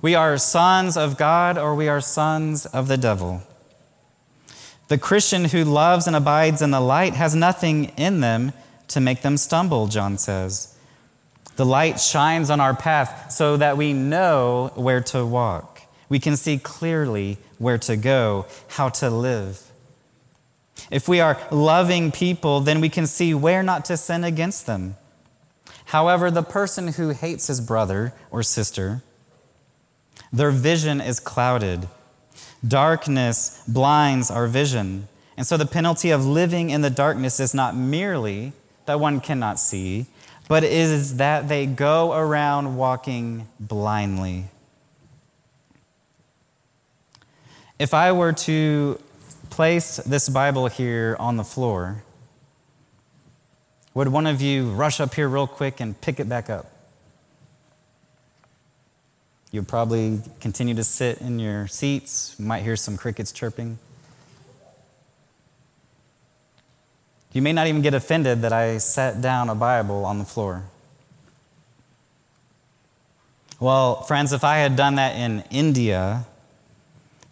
We 0.00 0.14
are 0.14 0.38
sons 0.38 0.96
of 0.96 1.16
God 1.16 1.58
or 1.58 1.74
we 1.74 1.88
are 1.88 2.00
sons 2.00 2.66
of 2.66 2.88
the 2.88 2.96
devil. 2.96 3.42
The 4.88 4.98
Christian 4.98 5.46
who 5.46 5.64
loves 5.64 6.06
and 6.06 6.14
abides 6.14 6.62
in 6.62 6.70
the 6.70 6.80
light 6.80 7.14
has 7.14 7.34
nothing 7.34 7.86
in 7.96 8.20
them 8.20 8.52
to 8.88 9.00
make 9.00 9.22
them 9.22 9.36
stumble, 9.36 9.86
John 9.86 10.16
says. 10.16 10.74
The 11.56 11.66
light 11.66 12.00
shines 12.00 12.48
on 12.48 12.60
our 12.60 12.74
path 12.74 13.32
so 13.32 13.56
that 13.56 13.76
we 13.76 13.92
know 13.92 14.70
where 14.76 15.00
to 15.02 15.26
walk. 15.26 15.82
We 16.08 16.20
can 16.20 16.36
see 16.36 16.58
clearly 16.58 17.36
where 17.58 17.78
to 17.78 17.96
go, 17.96 18.46
how 18.68 18.88
to 18.90 19.10
live. 19.10 19.62
If 20.90 21.08
we 21.08 21.20
are 21.20 21.38
loving 21.50 22.12
people, 22.12 22.60
then 22.60 22.80
we 22.80 22.88
can 22.88 23.06
see 23.06 23.34
where 23.34 23.62
not 23.62 23.84
to 23.86 23.96
sin 23.96 24.24
against 24.24 24.66
them. 24.66 24.96
However, 25.86 26.30
the 26.30 26.42
person 26.42 26.88
who 26.88 27.10
hates 27.10 27.48
his 27.48 27.60
brother 27.60 28.14
or 28.30 28.42
sister, 28.42 29.02
their 30.32 30.50
vision 30.50 31.00
is 31.00 31.20
clouded. 31.20 31.88
Darkness 32.66 33.62
blinds 33.68 34.30
our 34.30 34.46
vision. 34.46 35.08
And 35.36 35.46
so 35.46 35.56
the 35.56 35.66
penalty 35.66 36.10
of 36.10 36.26
living 36.26 36.70
in 36.70 36.80
the 36.82 36.90
darkness 36.90 37.38
is 37.40 37.54
not 37.54 37.76
merely 37.76 38.52
that 38.86 38.98
one 38.98 39.20
cannot 39.20 39.60
see, 39.60 40.06
but 40.48 40.64
is 40.64 41.18
that 41.18 41.48
they 41.48 41.66
go 41.66 42.12
around 42.12 42.76
walking 42.76 43.46
blindly. 43.60 44.46
If 47.78 47.94
I 47.94 48.10
were 48.12 48.32
to 48.32 49.00
place 49.50 49.98
this 49.98 50.28
Bible 50.28 50.66
here 50.66 51.16
on 51.20 51.36
the 51.36 51.44
floor, 51.44 52.02
would 53.94 54.08
one 54.08 54.26
of 54.26 54.40
you 54.40 54.70
rush 54.70 55.00
up 55.00 55.14
here 55.14 55.28
real 55.28 55.46
quick 55.46 55.80
and 55.80 56.00
pick 56.00 56.18
it 56.18 56.28
back 56.28 56.50
up? 56.50 56.77
You'd 59.50 59.68
probably 59.68 60.20
continue 60.40 60.74
to 60.74 60.84
sit 60.84 61.20
in 61.20 61.38
your 61.38 61.66
seats. 61.68 62.36
You 62.38 62.44
might 62.44 62.62
hear 62.62 62.76
some 62.76 62.96
crickets 62.96 63.32
chirping. 63.32 63.78
You 67.32 67.42
may 67.42 67.52
not 67.52 67.66
even 67.66 67.82
get 67.82 67.94
offended 67.94 68.42
that 68.42 68.52
I 68.52 68.78
set 68.78 69.20
down 69.22 69.48
a 69.48 69.54
Bible 69.54 70.04
on 70.04 70.18
the 70.18 70.24
floor. 70.24 70.64
Well, 73.60 74.02
friends, 74.02 74.32
if 74.32 74.44
I 74.44 74.58
had 74.58 74.76
done 74.76 74.96
that 74.96 75.16
in 75.16 75.42
India, 75.50 76.26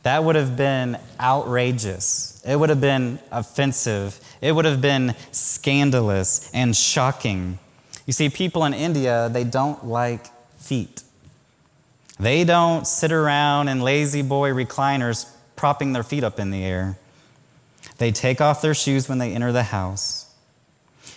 that 0.03 0.25
would 0.25 0.37
have 0.37 0.57
been 0.57 0.99
outrageous. 1.21 2.43
It 2.47 2.57
would 2.57 2.71
have 2.71 2.81
been 2.81 3.19
offensive. 3.31 4.21
It 4.41 4.53
would 4.53 4.65
have 4.65 4.81
been 4.81 5.15
scandalous 5.33 6.51
and 6.53 6.75
shocking. 6.77 7.59
You 8.07 8.13
see, 8.13 8.29
people 8.29 8.65
in 8.65 8.75
India, 8.75 9.29
they 9.33 9.45
don't 9.45 9.87
like 9.87 10.27
feet. 10.59 11.03
They 12.19 12.45
don't 12.45 12.87
sit 12.87 13.13
around 13.13 13.69
in 13.69 13.81
La-Z-Boy 13.81 14.51
recliners 14.51 15.31
propping 15.55 15.93
their 15.93 16.03
feet 16.03 16.25
up 16.25 16.39
in 16.39 16.51
the 16.51 16.65
air. 16.65 16.99
They 17.99 18.13
take 18.13 18.41
off 18.41 18.63
their 18.63 18.75
shoes 18.75 19.09
when 19.09 19.19
they 19.19 19.33
enter 19.33 19.53
the 19.53 19.65
house. 19.65 20.27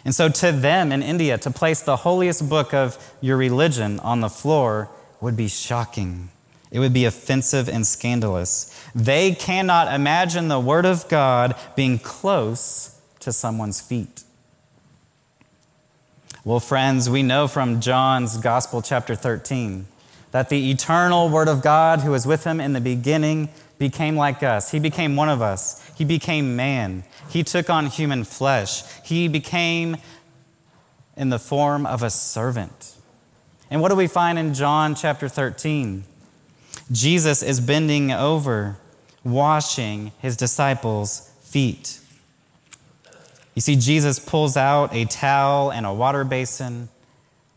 And 0.06 0.16
so, 0.16 0.30
to 0.30 0.52
them 0.52 0.92
in 0.92 1.04
India, 1.04 1.38
to 1.40 1.52
place 1.52 1.82
the 1.82 1.98
holiest 1.98 2.48
book 2.48 2.74
of 2.74 2.98
your 3.20 3.38
religion 3.38 4.00
on 4.00 4.22
the 4.22 4.30
floor 4.30 4.90
would 5.20 5.36
be 5.36 5.48
shocking. 5.50 6.30
It 6.72 6.80
would 6.80 6.94
be 6.94 7.06
offensive 7.06 7.68
and 7.68 7.86
scandalous. 7.86 8.74
They 8.94 9.34
cannot 9.34 9.94
imagine 9.94 10.48
the 10.48 10.60
Word 10.60 10.86
of 10.86 11.10
God 11.10 11.56
being 11.76 12.00
close 12.00 13.00
to 13.20 13.34
someone's 13.34 13.82
feet. 13.82 14.24
Well, 16.46 16.60
friends, 16.60 17.10
we 17.10 17.24
know 17.24 17.48
from 17.48 17.82
John's 17.82 18.38
Gospel, 18.38 18.82
chapter 18.82 19.16
13, 19.16 19.88
that 20.32 20.50
the 20.50 20.72
eternal 20.72 21.30
Word 21.30 21.48
of 21.48 21.62
God, 21.62 22.02
who 22.02 22.12
was 22.12 22.26
with 22.26 22.44
him 22.44 22.60
in 22.60 22.74
the 22.74 22.82
beginning, 22.82 23.50
became 23.78 24.16
like 24.16 24.44
us. 24.44 24.72
He 24.72 24.80
became 24.80 25.16
one 25.16 25.30
of 25.30 25.42
us. 25.42 25.82
He 25.96 26.06
became 26.06 26.56
man. 26.56 27.04
He 27.30 27.44
took 27.44 27.70
on 27.70 27.88
human 27.88 28.24
flesh. 28.24 28.84
He 29.04 29.28
became 29.28 29.98
in 31.16 31.30
the 31.30 31.40
form 31.40 31.86
of 31.86 32.04
a 32.04 32.10
servant. 32.10 32.96
And 33.72 33.82
what 33.82 33.90
do 33.90 33.96
we 33.96 34.08
find 34.08 34.38
in 34.38 34.54
John 34.54 34.96
chapter 34.96 35.28
13? 35.30 36.04
Jesus 36.92 37.44
is 37.44 37.60
bending 37.60 38.12
over, 38.12 38.78
washing 39.24 40.12
his 40.20 40.36
disciples' 40.36 41.30
feet. 41.42 42.00
You 43.56 43.62
see, 43.62 43.76
Jesus 43.76 44.20
pulls 44.20 44.56
out 44.56 44.94
a 44.94 45.06
towel 45.06 45.72
and 45.72 45.86
a 45.86 45.94
water 45.94 46.24
basin. 46.24 46.90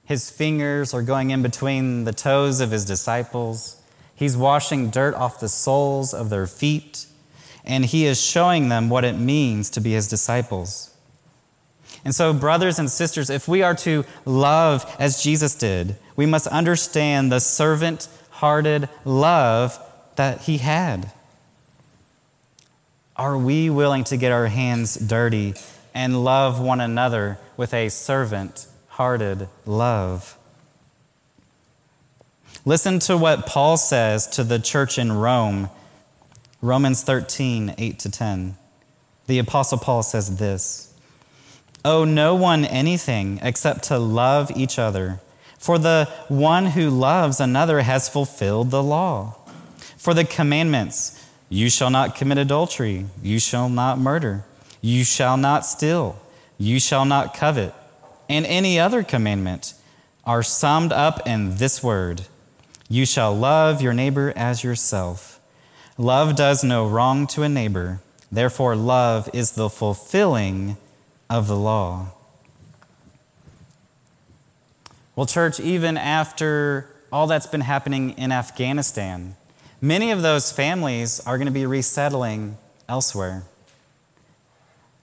His 0.05 0.31
fingers 0.31 0.93
are 0.93 1.03
going 1.03 1.31
in 1.31 1.43
between 1.43 2.05
the 2.05 2.13
toes 2.13 2.61
of 2.61 2.71
his 2.71 2.85
disciples. 2.85 3.81
He's 4.15 4.37
washing 4.37 4.91
dirt 4.91 5.15
off 5.15 5.41
the 5.41 5.49
soles 5.49 6.13
of 6.13 6.31
their 6.31 6.47
feet, 6.47 7.07
and 7.65 7.85
he 7.85 8.07
is 8.07 8.21
showing 8.21 8.69
them 8.69 8.89
what 8.89 9.05
it 9.05 9.15
means 9.15 9.71
to 9.71 9.81
be 9.81 9.93
his 9.93 10.09
disciples. 10.09 10.95
And 12.05 12.15
so, 12.15 12.33
brothers 12.33 12.79
and 12.79 12.91
sisters, 12.91 13.31
if 13.31 13.47
we 13.47 13.63
are 13.63 13.75
to 13.77 14.05
love 14.25 14.85
as 14.99 15.23
Jesus 15.23 15.55
did, 15.55 15.97
we 16.17 16.27
must 16.27 16.47
understand 16.49 17.31
the 17.31 17.41
servant 17.41 18.09
hearted 18.31 18.89
love 19.05 19.79
that 20.17 20.43
he 20.43 20.59
had. 20.59 21.13
Are 23.15 23.39
we 23.39 23.71
willing 23.71 24.05
to 24.05 24.17
get 24.17 24.33
our 24.33 24.49
hands 24.49 24.97
dirty 24.97 25.55
and 25.95 26.25
love 26.25 26.61
one 26.61 26.81
another 26.81 27.39
with 27.57 27.73
a 27.73 27.89
servant 27.89 28.67
hearted 28.93 29.49
love? 29.65 30.37
Listen 32.67 32.99
to 33.01 33.17
what 33.17 33.47
Paul 33.47 33.79
says 33.79 34.27
to 34.29 34.45
the 34.45 34.59
church 34.59 34.99
in 34.99 35.11
Rome, 35.11 35.71
Romans 36.61 37.03
13, 37.03 37.75
8 37.79 37.99
to 38.01 38.11
10. 38.11 38.57
The 39.27 39.39
Apostle 39.39 39.79
Paul 39.79 40.03
says 40.03 40.37
this 40.37 40.95
Owe 41.87 42.05
no 42.05 42.35
one 42.35 42.67
anything 42.67 43.41
except 43.43 43.85
to 43.85 43.99
love 43.99 44.51
each 44.55 44.79
other, 44.79 45.21
for 45.59 45.79
the 45.79 46.07
one 46.29 46.67
who 46.67 46.91
loves 46.91 47.41
another 47.41 47.81
has 47.81 48.11
fulfilled 48.11 48.71
the 48.71 48.83
law. 48.83 49.37
For 49.97 50.13
the 50.13 50.25
commandments, 50.25 51.19
you 51.49 51.71
shall 51.71 51.91
not 51.91 52.15
commit 52.15 52.37
adultery, 52.37 53.07
you 53.23 53.39
shall 53.39 53.71
not 53.71 53.99
murder, 53.99 54.45
you 54.83 55.03
shall 55.03 55.39
not 55.39 55.65
steal, 55.65 56.21
you 56.59 56.79
shall 56.79 57.07
not 57.07 57.35
covet, 57.35 57.75
and 58.29 58.47
any 58.47 58.79
other 58.79 59.03
commandment 59.03 59.75
are 60.25 60.43
summed 60.43 60.93
up 60.93 61.27
in 61.27 61.57
this 61.57 61.83
word 61.83 62.23
you 62.93 63.07
shall 63.07 63.35
love 63.35 63.81
your 63.81 63.95
neighbor 63.95 64.35
as 64.37 64.63
yourself. 64.63 65.41
Love 65.97 66.37
does 66.37 66.63
no 66.63 66.87
wrong 66.87 67.27
to 67.29 67.43
a 67.43 67.49
neighbor. 67.49 68.01
Therefore, 68.31 68.77
love 68.77 69.31
is 69.33 69.53
the 69.53 69.71
fulfilling 69.71 70.77
of 71.31 71.49
the 71.49 71.57
law. 71.57 72.09
Well, 75.17 75.25
church, 75.25 75.59
even 75.59 75.97
after 75.97 76.95
all 77.11 77.27
that's 77.27 77.47
been 77.47 77.63
happening 77.63 78.11
in 78.19 78.31
Afghanistan, 78.31 79.37
many 79.81 80.11
of 80.11 80.21
those 80.21 80.53
families 80.53 81.19
are 81.21 81.39
going 81.39 81.47
to 81.47 81.51
be 81.51 81.65
resettling 81.65 82.59
elsewhere. 82.91 83.45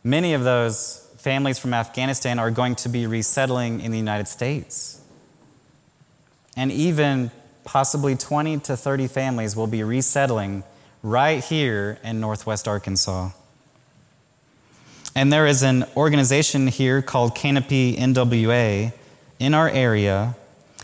Many 0.03 0.35
of 0.35 0.43
those 0.43 1.08
families 1.19 1.59
from 1.59 1.73
Afghanistan 1.73 2.39
are 2.39 2.49
going 2.49 2.75
to 2.75 2.89
be 2.89 3.05
resettling 3.05 3.81
in 3.81 3.91
the 3.91 3.97
United 3.97 4.27
States. 4.27 5.01
And 6.55 6.71
even 6.71 7.29
possibly 7.65 8.15
20 8.15 8.59
to 8.59 8.77
30 8.77 9.07
families 9.07 9.55
will 9.55 9.67
be 9.67 9.83
resettling 9.83 10.63
right 11.03 11.43
here 11.43 11.99
in 12.03 12.19
Northwest 12.19 12.67
Arkansas. 12.67 13.31
And 15.15 15.31
there 15.31 15.45
is 15.45 15.61
an 15.61 15.85
organization 15.97 16.67
here 16.67 17.01
called 17.01 17.35
Canopy 17.35 17.95
NWA 17.97 18.93
in 19.39 19.53
our 19.53 19.69
area 19.69 20.35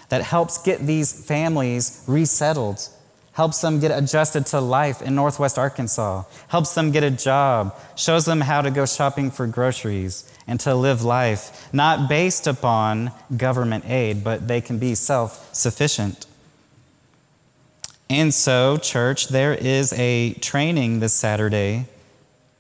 that 0.10 0.22
helps 0.22 0.62
get 0.62 0.86
these 0.86 1.26
families 1.26 2.04
resettled, 2.08 2.88
helps 3.36 3.60
them 3.60 3.82
get 3.82 3.92
adjusted 3.92 4.46
to 4.46 4.62
life 4.62 5.02
in 5.02 5.14
Northwest 5.14 5.60
Arkansas, 5.60 6.24
helps 6.48 6.74
them 6.74 6.92
get 6.92 7.04
a 7.04 7.12
job, 7.12 7.78
shows 7.96 8.24
them 8.24 8.40
how 8.40 8.62
to 8.62 8.72
go 8.72 8.86
shopping 8.86 9.30
for 9.30 9.46
groceries 9.46 10.32
and 10.48 10.58
to 10.62 10.74
live 10.74 11.04
life 11.04 11.68
not 11.74 12.08
based 12.08 12.48
upon 12.48 13.12
government 13.36 13.84
aid, 13.90 14.24
but 14.24 14.48
they 14.48 14.62
can 14.62 14.80
be 14.80 14.96
self 14.96 15.54
sufficient. 15.54 16.26
And 18.10 18.34
so, 18.34 18.78
church, 18.78 19.28
there 19.28 19.54
is 19.54 19.92
a 19.94 20.34
training 20.36 21.02
this 21.02 21.14
Saturday 21.14 21.88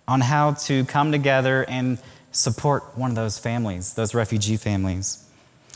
on 0.09 0.19
how 0.19 0.53
to 0.53 0.83
come 0.85 1.11
together 1.11 1.63
and 1.69 1.99
support 2.31 2.97
one 2.97 3.11
of 3.11 3.15
those 3.15 3.39
families, 3.39 3.93
those 3.93 4.13
refugee 4.13 4.57
families. 4.57 5.23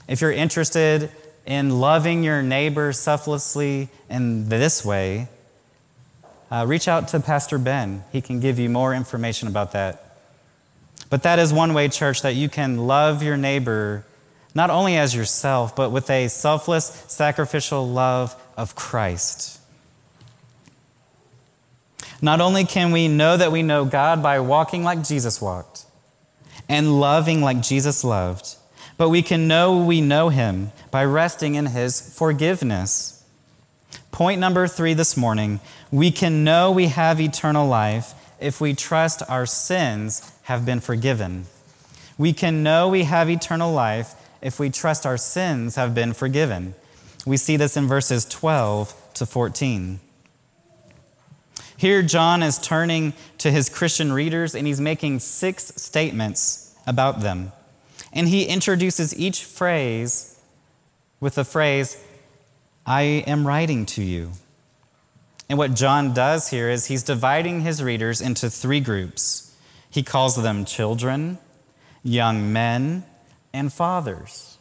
If 0.09 0.19
you're 0.19 0.31
interested 0.31 1.09
in 1.49 1.79
loving 1.79 2.23
your 2.23 2.43
neighbor 2.43 2.93
selflessly 2.93 3.89
in 4.07 4.47
this 4.49 4.85
way, 4.85 5.27
uh, 6.51 6.63
reach 6.67 6.87
out 6.87 7.07
to 7.07 7.19
Pastor 7.19 7.57
Ben. 7.57 8.03
He 8.11 8.21
can 8.21 8.39
give 8.39 8.59
you 8.59 8.69
more 8.69 8.93
information 8.93 9.47
about 9.47 9.71
that. 9.71 10.15
But 11.09 11.23
that 11.23 11.39
is 11.39 11.51
one 11.51 11.73
way, 11.73 11.89
church, 11.89 12.21
that 12.21 12.35
you 12.35 12.49
can 12.49 12.85
love 12.85 13.23
your 13.23 13.35
neighbor 13.35 14.05
not 14.53 14.69
only 14.69 14.95
as 14.95 15.15
yourself, 15.15 15.75
but 15.75 15.89
with 15.89 16.09
a 16.11 16.27
selfless, 16.27 16.85
sacrificial 17.07 17.87
love 17.87 18.35
of 18.55 18.75
Christ. 18.75 19.59
Not 22.21 22.41
only 22.41 22.63
can 22.63 22.91
we 22.91 23.07
know 23.07 23.37
that 23.37 23.51
we 23.51 23.63
know 23.63 23.85
God 23.85 24.21
by 24.21 24.39
walking 24.39 24.83
like 24.83 25.03
Jesus 25.03 25.41
walked 25.41 25.85
and 26.67 26.99
loving 26.99 27.41
like 27.41 27.61
Jesus 27.61 28.03
loved, 28.03 28.55
but 28.99 29.09
we 29.09 29.21
can 29.21 29.47
know 29.47 29.77
we 29.77 30.01
know 30.01 30.27
Him 30.27 30.73
by 30.91 31.05
resting 31.05 31.55
in 31.55 31.67
His 31.67 32.01
forgiveness. 32.01 33.23
Point 34.11 34.41
number 34.41 34.67
three 34.67 34.93
this 34.93 35.15
morning 35.15 35.61
we 35.89 36.11
can 36.11 36.43
know 36.43 36.69
we 36.69 36.87
have 36.87 37.21
eternal 37.21 37.65
life 37.65 38.13
if 38.41 38.59
we 38.59 38.73
trust 38.75 39.23
our 39.29 39.45
sins 39.45 40.29
have 40.43 40.65
been 40.65 40.81
forgiven. 40.81 41.45
We 42.17 42.33
can 42.33 42.61
know 42.61 42.89
we 42.89 43.05
have 43.05 43.29
eternal 43.29 43.71
life 43.71 44.15
if 44.41 44.59
we 44.59 44.69
trust 44.69 45.05
our 45.05 45.17
sins 45.17 45.75
have 45.75 45.95
been 45.95 46.11
forgiven. 46.11 46.75
We 47.25 47.37
see 47.37 47.55
this 47.55 47.77
in 47.77 47.87
verses 47.87 48.25
12 48.25 48.93
to 49.13 49.25
14. 49.25 50.01
Here, 51.77 52.01
John 52.01 52.43
is 52.43 52.59
turning 52.59 53.13
to 53.37 53.49
his 53.49 53.69
Christian 53.69 54.11
readers 54.11 54.55
and 54.55 54.67
he's 54.67 54.81
making 54.81 55.19
six 55.19 55.71
statements 55.81 56.75
about 56.85 57.21
them. 57.21 57.53
And 58.13 58.27
he 58.27 58.45
introduces 58.45 59.17
each 59.17 59.43
phrase 59.43 60.39
with 61.19 61.35
the 61.35 61.43
phrase, 61.43 62.01
I 62.85 63.01
am 63.27 63.45
writing 63.45 63.85
to 63.87 64.03
you. 64.03 64.31
And 65.49 65.57
what 65.57 65.73
John 65.73 66.13
does 66.13 66.49
here 66.49 66.69
is 66.69 66.85
he's 66.85 67.03
dividing 67.03 67.61
his 67.61 67.81
readers 67.81 68.21
into 68.21 68.49
three 68.49 68.79
groups. 68.79 69.55
He 69.89 70.03
calls 70.03 70.35
them 70.35 70.65
children, 70.65 71.39
young 72.03 72.53
men, 72.53 73.03
and 73.51 73.73
fathers. 73.73 74.57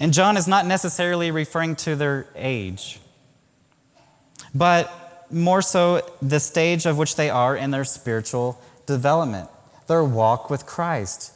And 0.00 0.12
John 0.12 0.36
is 0.36 0.48
not 0.48 0.66
necessarily 0.66 1.30
referring 1.30 1.76
to 1.76 1.96
their 1.96 2.26
age, 2.34 2.98
but 4.54 5.26
more 5.30 5.62
so 5.62 6.00
the 6.22 6.40
stage 6.40 6.86
of 6.86 6.96
which 6.96 7.16
they 7.16 7.28
are 7.28 7.54
in 7.56 7.70
their 7.70 7.84
spiritual 7.84 8.60
development, 8.86 9.50
their 9.86 10.02
walk 10.02 10.48
with 10.48 10.64
Christ, 10.64 11.33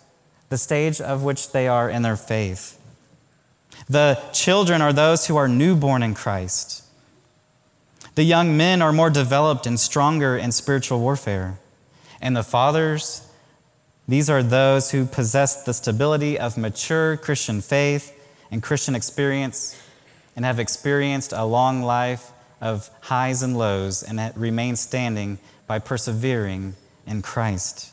the 0.49 0.59
stage 0.59 1.01
of 1.01 1.23
which 1.23 1.53
they 1.53 1.69
are 1.69 1.91
in 1.91 2.03
their 2.03 2.17
faith. 2.17 2.81
The 3.89 4.21
children 4.33 4.83
are 4.83 4.93
those 4.93 5.27
who 5.27 5.37
are 5.37 5.49
newborn 5.49 6.03
in 6.03 6.15
Christ. 6.15 6.85
The 8.15 8.25
young 8.25 8.57
men 8.57 8.83
are 8.83 8.93
more 8.93 9.11
developed 9.11 9.67
and 9.67 9.79
stronger 9.79 10.37
in 10.37 10.53
spiritual 10.53 11.01
warfare. 11.01 11.59
And 12.21 12.37
the 12.37 12.43
fathers, 12.43 13.27
these 14.09 14.29
are 14.29 14.43
those 14.43 14.91
who 14.91 15.07
possess 15.07 15.63
the 15.63 15.75
stability 15.75 16.39
of 16.39 16.59
mature 16.59 17.17
Christian 17.17 17.61
faith 17.61 18.13
and 18.51 18.63
Christian 18.63 18.95
experience 18.95 19.81
and 20.35 20.45
have 20.45 20.59
experienced 20.59 21.33
a 21.33 21.45
long 21.45 21.83
life 21.83 22.33
of 22.61 22.91
highs 23.03 23.43
and 23.43 23.57
lows 23.57 24.03
and 24.03 24.33
remain 24.37 24.77
standing 24.77 25.39
by 25.67 25.79
persevering 25.79 26.75
in 27.07 27.23
Christ. 27.23 27.93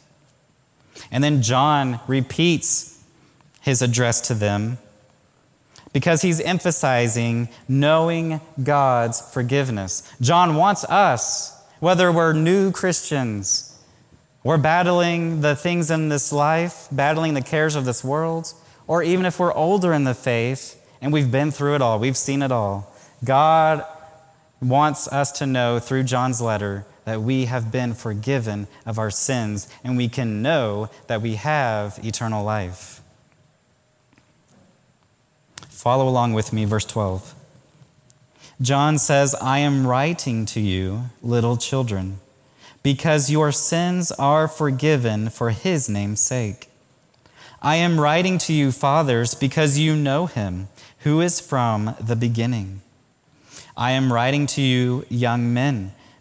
And 1.11 1.23
then 1.23 1.41
John 1.41 1.99
repeats 2.07 3.03
his 3.61 3.81
address 3.81 4.21
to 4.21 4.33
them 4.33 4.77
because 5.93 6.21
he's 6.21 6.41
emphasizing 6.41 7.47
knowing 7.67 8.41
God's 8.61 9.21
forgiveness. 9.21 10.03
John 10.19 10.55
wants 10.55 10.83
us, 10.83 11.57
whether 11.79 12.11
we're 12.11 12.33
new 12.33 12.71
Christians, 12.71 13.81
we're 14.43 14.57
battling 14.57 15.41
the 15.41 15.55
things 15.55 15.89
in 15.89 16.09
this 16.09 16.31
life, 16.31 16.87
battling 16.91 17.33
the 17.33 17.41
cares 17.41 17.75
of 17.75 17.85
this 17.85 18.03
world, 18.03 18.53
or 18.87 19.01
even 19.03 19.25
if 19.25 19.39
we're 19.39 19.53
older 19.53 19.93
in 19.93 20.03
the 20.03 20.13
faith 20.13 20.79
and 21.01 21.11
we've 21.11 21.31
been 21.31 21.49
through 21.49 21.75
it 21.75 21.81
all, 21.81 21.97
we've 21.97 22.17
seen 22.17 22.41
it 22.41 22.51
all. 22.51 22.93
God 23.23 23.85
wants 24.61 25.07
us 25.07 25.31
to 25.39 25.45
know 25.45 25.79
through 25.79 26.03
John's 26.03 26.41
letter 26.41 26.85
that 27.05 27.21
we 27.21 27.45
have 27.45 27.71
been 27.71 27.93
forgiven 27.93 28.67
of 28.85 28.99
our 28.99 29.11
sins 29.11 29.67
and 29.83 29.95
we 29.95 30.09
can 30.09 30.41
know 30.41 30.89
that 31.07 31.21
we 31.21 31.35
have 31.35 31.99
eternal 32.03 32.43
life. 32.43 33.01
Follow 35.69 36.07
along 36.07 36.33
with 36.33 36.51
me, 36.51 36.65
verse 36.65 36.85
12. 36.85 37.35
John 38.61 38.97
says, 38.97 39.35
I 39.35 39.59
am 39.59 39.85
writing 39.85 40.45
to 40.47 40.59
you, 40.59 41.03
little 41.21 41.57
children, 41.57 42.19
because 42.81 43.29
your 43.29 43.51
sins 43.51 44.11
are 44.13 44.47
forgiven 44.47 45.29
for 45.29 45.51
his 45.51 45.89
name's 45.89 46.21
sake. 46.21 46.69
I 47.61 47.75
am 47.75 47.99
writing 47.99 48.37
to 48.39 48.53
you, 48.53 48.71
fathers, 48.71 49.35
because 49.35 49.77
you 49.77 49.95
know 49.95 50.25
him, 50.25 50.69
who 50.99 51.19
is 51.19 51.39
from 51.39 51.95
the 51.99 52.15
beginning. 52.15 52.81
I 53.75 53.91
am 53.91 54.13
writing 54.13 54.47
to 54.47 54.61
you, 54.61 55.05
young 55.09 55.53
men, 55.53 55.93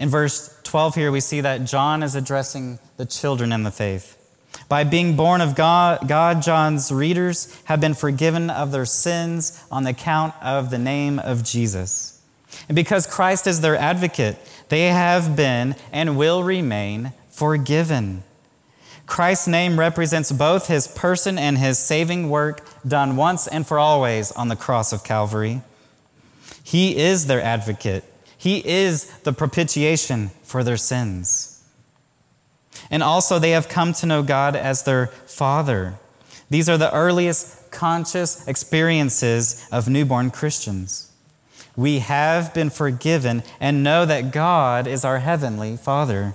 In 0.00 0.08
verse 0.08 0.58
12 0.64 0.94
here, 0.94 1.12
we 1.12 1.20
see 1.20 1.42
that 1.42 1.66
John 1.66 2.02
is 2.02 2.14
addressing 2.14 2.78
the 2.96 3.04
children 3.04 3.52
in 3.52 3.64
the 3.64 3.70
faith. 3.70 4.16
By 4.66 4.82
being 4.82 5.14
born 5.14 5.42
of 5.42 5.54
God, 5.54 6.08
God, 6.08 6.40
John's 6.40 6.90
readers 6.90 7.54
have 7.64 7.82
been 7.82 7.92
forgiven 7.92 8.48
of 8.48 8.72
their 8.72 8.86
sins 8.86 9.62
on 9.70 9.84
the 9.84 9.90
account 9.90 10.34
of 10.40 10.70
the 10.70 10.78
name 10.78 11.18
of 11.18 11.44
Jesus. 11.44 12.18
And 12.66 12.74
because 12.74 13.06
Christ 13.06 13.46
is 13.46 13.60
their 13.60 13.76
advocate, 13.76 14.38
they 14.70 14.86
have 14.86 15.36
been 15.36 15.76
and 15.92 16.16
will 16.16 16.42
remain 16.42 17.12
forgiven. 17.28 18.24
Christ's 19.06 19.48
name 19.48 19.78
represents 19.78 20.32
both 20.32 20.66
his 20.66 20.88
person 20.88 21.36
and 21.36 21.58
his 21.58 21.78
saving 21.78 22.30
work 22.30 22.66
done 22.88 23.16
once 23.16 23.46
and 23.46 23.66
for 23.66 23.78
always 23.78 24.32
on 24.32 24.48
the 24.48 24.56
cross 24.56 24.94
of 24.94 25.04
Calvary. 25.04 25.60
He 26.64 26.96
is 26.96 27.26
their 27.26 27.42
advocate. 27.42 28.04
He 28.40 28.66
is 28.66 29.04
the 29.18 29.34
propitiation 29.34 30.30
for 30.44 30.64
their 30.64 30.78
sins. 30.78 31.62
And 32.90 33.02
also, 33.02 33.38
they 33.38 33.50
have 33.50 33.68
come 33.68 33.92
to 33.92 34.06
know 34.06 34.22
God 34.22 34.56
as 34.56 34.84
their 34.84 35.08
Father. 35.26 35.98
These 36.48 36.66
are 36.66 36.78
the 36.78 36.90
earliest 36.94 37.70
conscious 37.70 38.48
experiences 38.48 39.68
of 39.70 39.90
newborn 39.90 40.30
Christians. 40.30 41.12
We 41.76 41.98
have 41.98 42.54
been 42.54 42.70
forgiven 42.70 43.42
and 43.60 43.84
know 43.84 44.06
that 44.06 44.32
God 44.32 44.86
is 44.86 45.04
our 45.04 45.18
heavenly 45.18 45.76
Father. 45.76 46.32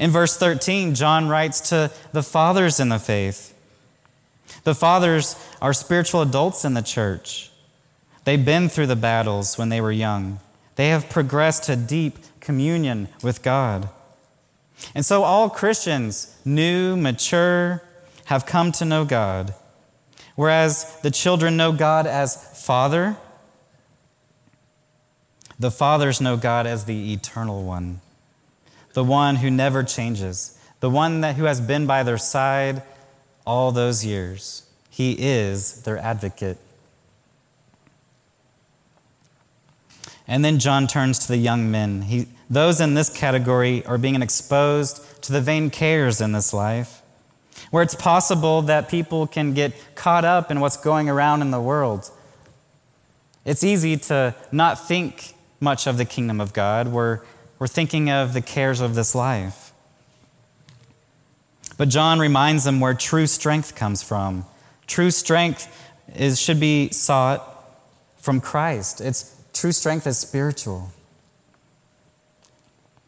In 0.00 0.10
verse 0.10 0.36
13, 0.36 0.96
John 0.96 1.28
writes 1.28 1.60
to 1.68 1.92
the 2.10 2.24
fathers 2.24 2.80
in 2.80 2.88
the 2.88 2.98
faith. 2.98 3.54
The 4.64 4.74
fathers 4.74 5.36
are 5.62 5.72
spiritual 5.72 6.22
adults 6.22 6.64
in 6.64 6.74
the 6.74 6.82
church. 6.82 7.49
They've 8.24 8.44
been 8.44 8.68
through 8.68 8.86
the 8.86 8.96
battles 8.96 9.56
when 9.56 9.68
they 9.68 9.80
were 9.80 9.92
young. 9.92 10.40
They 10.76 10.88
have 10.88 11.08
progressed 11.08 11.64
to 11.64 11.76
deep 11.76 12.18
communion 12.40 13.08
with 13.22 13.42
God. 13.42 13.88
And 14.94 15.04
so 15.04 15.22
all 15.22 15.50
Christians, 15.50 16.36
new, 16.44 16.96
mature, 16.96 17.82
have 18.26 18.46
come 18.46 18.72
to 18.72 18.84
know 18.84 19.04
God. 19.04 19.54
Whereas 20.36 21.00
the 21.02 21.10
children 21.10 21.56
know 21.56 21.72
God 21.72 22.06
as 22.06 22.64
Father, 22.64 23.16
the 25.58 25.70
fathers 25.70 26.20
know 26.20 26.36
God 26.36 26.66
as 26.66 26.84
the 26.84 27.12
eternal 27.12 27.64
one, 27.64 28.00
the 28.94 29.04
one 29.04 29.36
who 29.36 29.50
never 29.50 29.82
changes, 29.82 30.58
the 30.80 30.88
one 30.88 31.20
that, 31.20 31.36
who 31.36 31.44
has 31.44 31.60
been 31.60 31.86
by 31.86 32.02
their 32.02 32.16
side 32.16 32.82
all 33.46 33.70
those 33.70 34.04
years. 34.04 34.62
He 34.88 35.16
is 35.18 35.82
their 35.82 35.98
advocate. 35.98 36.58
And 40.30 40.44
then 40.44 40.60
John 40.60 40.86
turns 40.86 41.18
to 41.18 41.28
the 41.28 41.36
young 41.36 41.72
men. 41.72 42.02
He, 42.02 42.28
those 42.48 42.80
in 42.80 42.94
this 42.94 43.08
category 43.10 43.84
are 43.84 43.98
being 43.98 44.22
exposed 44.22 45.02
to 45.24 45.32
the 45.32 45.40
vain 45.40 45.70
cares 45.70 46.20
in 46.20 46.30
this 46.30 46.54
life, 46.54 47.02
where 47.72 47.82
it's 47.82 47.96
possible 47.96 48.62
that 48.62 48.88
people 48.88 49.26
can 49.26 49.54
get 49.54 49.74
caught 49.96 50.24
up 50.24 50.52
in 50.52 50.60
what's 50.60 50.76
going 50.76 51.08
around 51.08 51.42
in 51.42 51.50
the 51.50 51.60
world. 51.60 52.08
It's 53.44 53.64
easy 53.64 53.96
to 53.96 54.36
not 54.52 54.86
think 54.86 55.34
much 55.58 55.88
of 55.88 55.98
the 55.98 56.04
kingdom 56.04 56.40
of 56.40 56.52
God. 56.52 56.86
We're, 56.86 57.22
we're 57.58 57.66
thinking 57.66 58.08
of 58.08 58.32
the 58.32 58.40
cares 58.40 58.80
of 58.80 58.94
this 58.94 59.16
life. 59.16 59.72
But 61.76 61.88
John 61.88 62.20
reminds 62.20 62.62
them 62.62 62.78
where 62.78 62.94
true 62.94 63.26
strength 63.26 63.74
comes 63.74 64.00
from. 64.00 64.46
True 64.86 65.10
strength 65.10 65.66
is, 66.14 66.40
should 66.40 66.60
be 66.60 66.90
sought 66.90 67.46
from 68.18 68.40
Christ. 68.40 69.00
It's 69.00 69.39
True 69.60 69.72
strength 69.72 70.06
is 70.06 70.16
spiritual. 70.16 70.90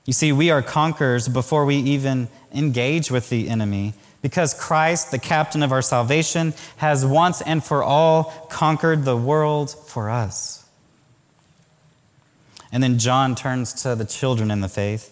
You 0.05 0.13
see, 0.13 0.33
we 0.33 0.51
are 0.51 0.61
conquerors 0.61 1.27
before 1.27 1.65
we 1.65 1.77
even 1.77 2.29
engage 2.53 3.11
with 3.11 3.31
the 3.31 3.49
enemy 3.49 3.95
because 4.21 4.53
Christ, 4.53 5.13
the 5.13 5.19
captain 5.19 5.63
of 5.63 5.73
our 5.73 5.81
salvation, 5.81 6.53
has 6.77 7.07
once 7.07 7.41
and 7.41 7.65
for 7.65 7.83
all 7.83 8.25
conquered 8.51 9.07
the 9.07 9.17
world 9.17 9.71
for 9.71 10.11
us. 10.11 10.69
And 12.71 12.83
then 12.83 12.99
John 12.99 13.35
turns 13.35 13.73
to 13.85 13.95
the 13.95 14.05
children 14.05 14.51
in 14.51 14.61
the 14.61 14.69
faith. 14.69 15.11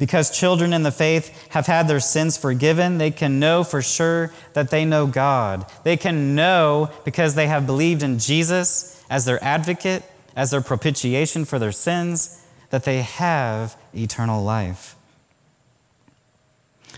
Because 0.00 0.36
children 0.36 0.72
in 0.72 0.82
the 0.82 0.90
faith 0.90 1.48
have 1.50 1.66
had 1.66 1.86
their 1.86 2.00
sins 2.00 2.36
forgiven, 2.36 2.98
they 2.98 3.12
can 3.12 3.38
know 3.38 3.62
for 3.62 3.82
sure 3.82 4.32
that 4.54 4.70
they 4.70 4.84
know 4.84 5.06
God. 5.06 5.64
They 5.84 5.96
can 5.96 6.34
know 6.34 6.90
because 7.04 7.36
they 7.36 7.46
have 7.46 7.66
believed 7.66 8.02
in 8.02 8.18
Jesus 8.18 9.00
as 9.08 9.26
their 9.26 9.40
advocate 9.44 10.02
as 10.36 10.50
their 10.50 10.60
propitiation 10.60 11.44
for 11.44 11.58
their 11.58 11.72
sins, 11.72 12.44
that 12.70 12.84
they 12.84 13.02
have 13.02 13.76
eternal 13.94 14.44
life. 14.44 14.94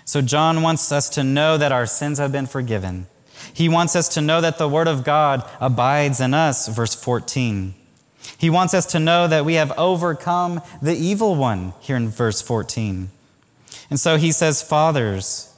So, 0.04 0.20
John 0.20 0.62
wants 0.62 0.90
us 0.90 1.08
to 1.10 1.22
know 1.22 1.56
that 1.56 1.70
our 1.70 1.86
sins 1.86 2.18
have 2.18 2.32
been 2.32 2.46
forgiven. 2.46 3.06
He 3.52 3.68
wants 3.68 3.94
us 3.94 4.08
to 4.10 4.20
know 4.20 4.40
that 4.40 4.58
the 4.58 4.68
Word 4.68 4.88
of 4.88 5.04
God 5.04 5.48
abides 5.60 6.20
in 6.20 6.34
us, 6.34 6.66
verse 6.68 6.94
14. 6.94 7.74
He 8.36 8.50
wants 8.50 8.74
us 8.74 8.86
to 8.86 8.98
know 8.98 9.28
that 9.28 9.44
we 9.44 9.54
have 9.54 9.72
overcome 9.78 10.60
the 10.82 10.94
evil 10.94 11.34
one, 11.34 11.72
here 11.80 11.96
in 11.96 12.08
verse 12.08 12.42
14. 12.42 13.10
And 13.90 14.00
so 14.00 14.16
he 14.16 14.32
says, 14.32 14.62
Fathers, 14.62 15.54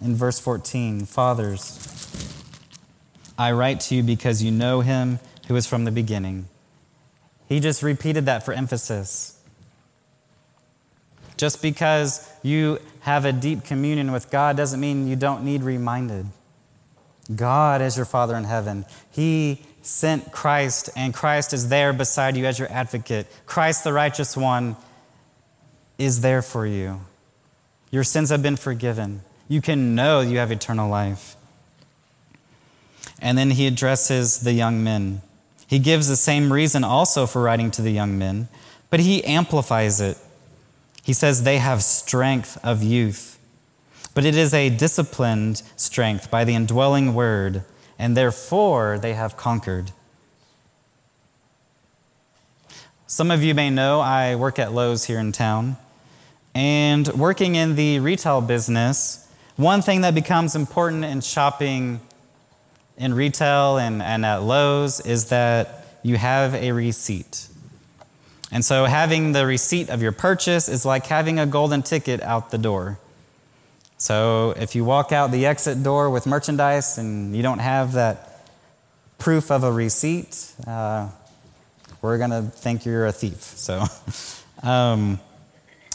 in 0.00 0.14
verse 0.14 0.38
14, 0.38 1.06
Fathers, 1.06 1.89
I 3.40 3.52
write 3.52 3.80
to 3.80 3.94
you 3.94 4.02
because 4.02 4.42
you 4.42 4.50
know 4.50 4.82
him 4.82 5.18
who 5.48 5.56
is 5.56 5.66
from 5.66 5.86
the 5.86 5.90
beginning. 5.90 6.46
He 7.48 7.58
just 7.58 7.82
repeated 7.82 8.26
that 8.26 8.44
for 8.44 8.52
emphasis. 8.52 9.40
Just 11.38 11.62
because 11.62 12.30
you 12.42 12.78
have 13.00 13.24
a 13.24 13.32
deep 13.32 13.64
communion 13.64 14.12
with 14.12 14.30
God 14.30 14.58
doesn't 14.58 14.78
mean 14.78 15.08
you 15.08 15.16
don't 15.16 15.42
need 15.42 15.62
reminded. 15.62 16.26
God 17.34 17.80
is 17.80 17.96
your 17.96 18.04
Father 18.04 18.36
in 18.36 18.44
heaven. 18.44 18.84
He 19.10 19.62
sent 19.80 20.32
Christ, 20.32 20.90
and 20.94 21.14
Christ 21.14 21.54
is 21.54 21.70
there 21.70 21.94
beside 21.94 22.36
you 22.36 22.44
as 22.44 22.58
your 22.58 22.70
advocate. 22.70 23.26
Christ, 23.46 23.84
the 23.84 23.92
righteous 23.94 24.36
one, 24.36 24.76
is 25.96 26.20
there 26.20 26.42
for 26.42 26.66
you. 26.66 27.00
Your 27.90 28.04
sins 28.04 28.28
have 28.28 28.42
been 28.42 28.56
forgiven. 28.56 29.22
You 29.48 29.62
can 29.62 29.94
know 29.94 30.20
you 30.20 30.36
have 30.36 30.52
eternal 30.52 30.90
life. 30.90 31.36
And 33.20 33.36
then 33.36 33.50
he 33.50 33.66
addresses 33.66 34.40
the 34.40 34.52
young 34.52 34.82
men. 34.82 35.22
He 35.66 35.78
gives 35.78 36.08
the 36.08 36.16
same 36.16 36.52
reason 36.52 36.82
also 36.82 37.26
for 37.26 37.42
writing 37.42 37.70
to 37.72 37.82
the 37.82 37.92
young 37.92 38.18
men, 38.18 38.48
but 38.88 39.00
he 39.00 39.22
amplifies 39.24 40.00
it. 40.00 40.18
He 41.02 41.12
says 41.12 41.42
they 41.42 41.58
have 41.58 41.82
strength 41.82 42.58
of 42.64 42.82
youth, 42.82 43.38
but 44.14 44.24
it 44.24 44.36
is 44.36 44.52
a 44.52 44.68
disciplined 44.68 45.62
strength 45.76 46.30
by 46.30 46.44
the 46.44 46.54
indwelling 46.54 47.14
word, 47.14 47.62
and 47.98 48.16
therefore 48.16 48.98
they 48.98 49.14
have 49.14 49.36
conquered. 49.36 49.92
Some 53.06 53.30
of 53.30 53.42
you 53.42 53.54
may 53.54 53.70
know 53.70 54.00
I 54.00 54.36
work 54.36 54.58
at 54.58 54.72
Lowe's 54.72 55.04
here 55.04 55.18
in 55.18 55.32
town. 55.32 55.76
And 56.54 57.08
working 57.08 57.54
in 57.54 57.76
the 57.76 58.00
retail 58.00 58.40
business, 58.40 59.28
one 59.56 59.82
thing 59.82 60.00
that 60.00 60.14
becomes 60.14 60.56
important 60.56 61.04
in 61.04 61.20
shopping 61.20 62.00
in 62.96 63.14
retail 63.14 63.78
and, 63.78 64.02
and 64.02 64.24
at 64.24 64.42
Lowe's 64.42 65.00
is 65.00 65.26
that 65.26 65.86
you 66.02 66.16
have 66.16 66.54
a 66.54 66.72
receipt. 66.72 67.48
And 68.52 68.64
so 68.64 68.84
having 68.84 69.32
the 69.32 69.46
receipt 69.46 69.90
of 69.90 70.02
your 70.02 70.12
purchase 70.12 70.68
is 70.68 70.84
like 70.84 71.06
having 71.06 71.38
a 71.38 71.46
golden 71.46 71.82
ticket 71.82 72.20
out 72.20 72.50
the 72.50 72.58
door. 72.58 72.98
So 73.98 74.54
if 74.56 74.74
you 74.74 74.84
walk 74.84 75.12
out 75.12 75.30
the 75.30 75.46
exit 75.46 75.82
door 75.82 76.10
with 76.10 76.26
merchandise 76.26 76.98
and 76.98 77.36
you 77.36 77.42
don't 77.42 77.58
have 77.58 77.92
that 77.92 78.46
proof 79.18 79.50
of 79.50 79.62
a 79.62 79.70
receipt, 79.70 80.52
uh, 80.66 81.08
we're 82.02 82.18
going 82.18 82.30
to 82.30 82.42
think 82.42 82.86
you're 82.86 83.06
a 83.06 83.12
thief. 83.12 83.40
So 83.40 83.84
um, 84.66 85.20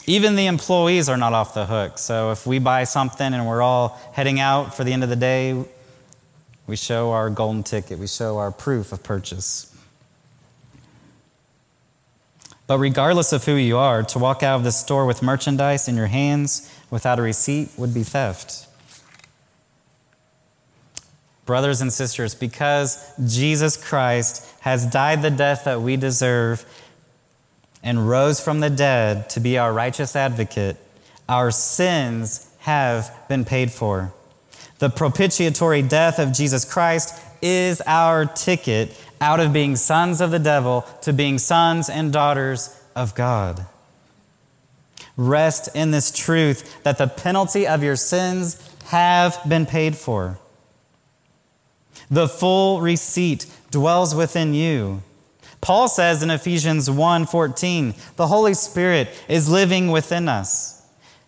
even 0.06 0.36
the 0.36 0.46
employees 0.46 1.08
are 1.08 1.16
not 1.16 1.32
off 1.32 1.52
the 1.52 1.66
hook. 1.66 1.98
So 1.98 2.30
if 2.30 2.46
we 2.46 2.60
buy 2.60 2.84
something 2.84 3.34
and 3.34 3.46
we're 3.46 3.62
all 3.62 4.00
heading 4.12 4.38
out 4.38 4.74
for 4.74 4.84
the 4.84 4.92
end 4.92 5.02
of 5.02 5.10
the 5.10 5.16
day, 5.16 5.64
we 6.66 6.76
show 6.76 7.12
our 7.12 7.30
golden 7.30 7.62
ticket, 7.62 7.98
we 7.98 8.06
show 8.06 8.38
our 8.38 8.50
proof 8.50 8.92
of 8.92 9.02
purchase. 9.02 9.72
But 12.66 12.78
regardless 12.78 13.32
of 13.32 13.44
who 13.44 13.54
you 13.54 13.76
are, 13.76 14.02
to 14.02 14.18
walk 14.18 14.42
out 14.42 14.56
of 14.56 14.64
the 14.64 14.72
store 14.72 15.06
with 15.06 15.22
merchandise 15.22 15.86
in 15.86 15.94
your 15.94 16.08
hands 16.08 16.72
without 16.90 17.18
a 17.18 17.22
receipt 17.22 17.70
would 17.76 17.94
be 17.94 18.02
theft. 18.02 18.66
Brothers 21.44 21.80
and 21.80 21.92
sisters, 21.92 22.34
because 22.34 23.12
Jesus 23.24 23.76
Christ 23.76 24.52
has 24.60 24.84
died 24.84 25.22
the 25.22 25.30
death 25.30 25.62
that 25.64 25.80
we 25.80 25.96
deserve 25.96 26.64
and 27.84 28.08
rose 28.08 28.40
from 28.40 28.58
the 28.58 28.70
dead 28.70 29.30
to 29.30 29.38
be 29.38 29.56
our 29.56 29.72
righteous 29.72 30.16
advocate, 30.16 30.76
our 31.28 31.52
sins 31.52 32.50
have 32.58 33.16
been 33.28 33.44
paid 33.44 33.70
for. 33.70 34.12
The 34.78 34.90
propitiatory 34.90 35.82
death 35.82 36.18
of 36.18 36.32
Jesus 36.32 36.64
Christ 36.64 37.18
is 37.40 37.80
our 37.86 38.26
ticket 38.26 38.98
out 39.20 39.40
of 39.40 39.52
being 39.52 39.76
sons 39.76 40.20
of 40.20 40.30
the 40.30 40.38
devil 40.38 40.82
to 41.02 41.12
being 41.12 41.38
sons 41.38 41.88
and 41.88 42.12
daughters 42.12 42.78
of 42.94 43.14
God. 43.14 43.66
Rest 45.16 45.74
in 45.74 45.92
this 45.92 46.10
truth 46.10 46.82
that 46.82 46.98
the 46.98 47.06
penalty 47.06 47.66
of 47.66 47.82
your 47.82 47.96
sins 47.96 48.60
have 48.86 49.38
been 49.48 49.64
paid 49.64 49.96
for. 49.96 50.38
The 52.10 52.28
full 52.28 52.80
receipt 52.80 53.46
dwells 53.70 54.14
within 54.14 54.52
you. 54.52 55.02
Paul 55.62 55.88
says 55.88 56.22
in 56.22 56.30
Ephesians 56.30 56.88
1:14, 56.88 57.94
the 58.16 58.26
Holy 58.26 58.54
Spirit 58.54 59.08
is 59.26 59.48
living 59.48 59.90
within 59.90 60.28
us. 60.28 60.82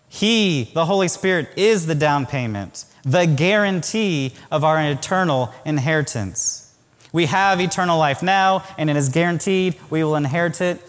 He, 0.08 0.70
the 0.74 0.84
Holy 0.84 1.08
Spirit, 1.08 1.48
is 1.56 1.86
the 1.86 1.94
down 1.94 2.26
payment 2.26 2.84
the 3.04 3.26
guarantee 3.26 4.34
of 4.50 4.64
our 4.64 4.80
eternal 4.80 5.52
inheritance. 5.64 6.74
We 7.12 7.26
have 7.26 7.60
eternal 7.60 7.98
life 7.98 8.22
now, 8.22 8.64
and 8.76 8.90
it 8.90 8.96
is 8.96 9.08
guaranteed 9.08 9.76
we 9.90 10.04
will 10.04 10.16
inherit 10.16 10.60
it 10.60 10.80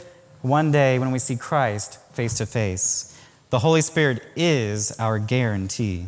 one 0.41 0.71
day 0.71 0.99
when 0.99 1.11
we 1.11 1.19
see 1.19 1.35
Christ 1.35 1.99
face 2.13 2.35
to 2.35 2.45
face. 2.45 3.17
The 3.49 3.59
Holy 3.59 3.81
Spirit 3.81 4.21
is 4.35 4.91
our 4.99 5.17
guarantee. 5.17 6.07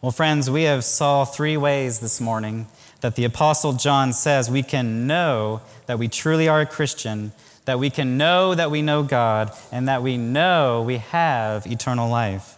Well, 0.00 0.12
friends, 0.12 0.50
we 0.50 0.62
have 0.62 0.84
saw 0.84 1.24
three 1.24 1.56
ways 1.56 2.00
this 2.00 2.20
morning 2.20 2.66
that 3.00 3.16
the 3.16 3.24
apostle 3.24 3.72
John 3.72 4.12
says 4.12 4.50
we 4.50 4.62
can 4.62 5.06
know 5.06 5.60
that 5.86 5.98
we 5.98 6.08
truly 6.08 6.48
are 6.48 6.60
a 6.60 6.66
Christian, 6.66 7.32
that 7.64 7.78
we 7.78 7.90
can 7.90 8.16
know 8.16 8.54
that 8.54 8.70
we 8.70 8.82
know 8.82 9.02
God, 9.02 9.52
and 9.70 9.88
that 9.88 10.02
we 10.02 10.16
know 10.16 10.82
we 10.82 10.98
have 10.98 11.66
eternal 11.66 12.08
life. 12.08 12.57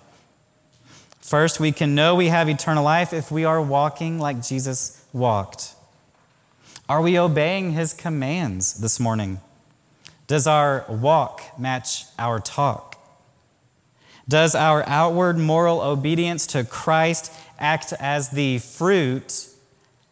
First, 1.31 1.61
we 1.61 1.70
can 1.70 1.95
know 1.95 2.16
we 2.16 2.26
have 2.26 2.49
eternal 2.49 2.83
life 2.83 3.12
if 3.12 3.31
we 3.31 3.45
are 3.45 3.62
walking 3.62 4.18
like 4.18 4.43
Jesus 4.43 5.01
walked. 5.12 5.76
Are 6.89 7.01
we 7.01 7.16
obeying 7.20 7.70
his 7.70 7.95
commands 7.95 8.74
this 8.81 8.99
morning? 8.99 9.39
Does 10.26 10.49
our 10.49 10.85
walk 10.89 11.57
match 11.57 12.07
our 12.18 12.41
talk? 12.41 12.99
Does 14.28 14.57
our 14.57 14.83
outward 14.89 15.39
moral 15.39 15.81
obedience 15.81 16.49
to 16.49 16.64
Christ 16.64 17.33
act 17.61 17.93
as 18.01 18.31
the 18.31 18.59
fruit 18.59 19.47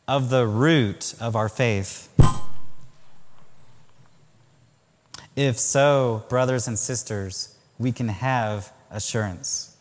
of 0.06 0.30
the 0.30 0.46
root 0.46 1.16
of 1.20 1.34
our 1.34 1.48
faith? 1.48 2.08
If 5.34 5.58
so, 5.58 6.22
brothers 6.28 6.68
and 6.68 6.78
sisters, 6.78 7.56
we 7.76 7.90
can 7.90 8.06
have 8.06 8.72
assurance. 8.88 9.74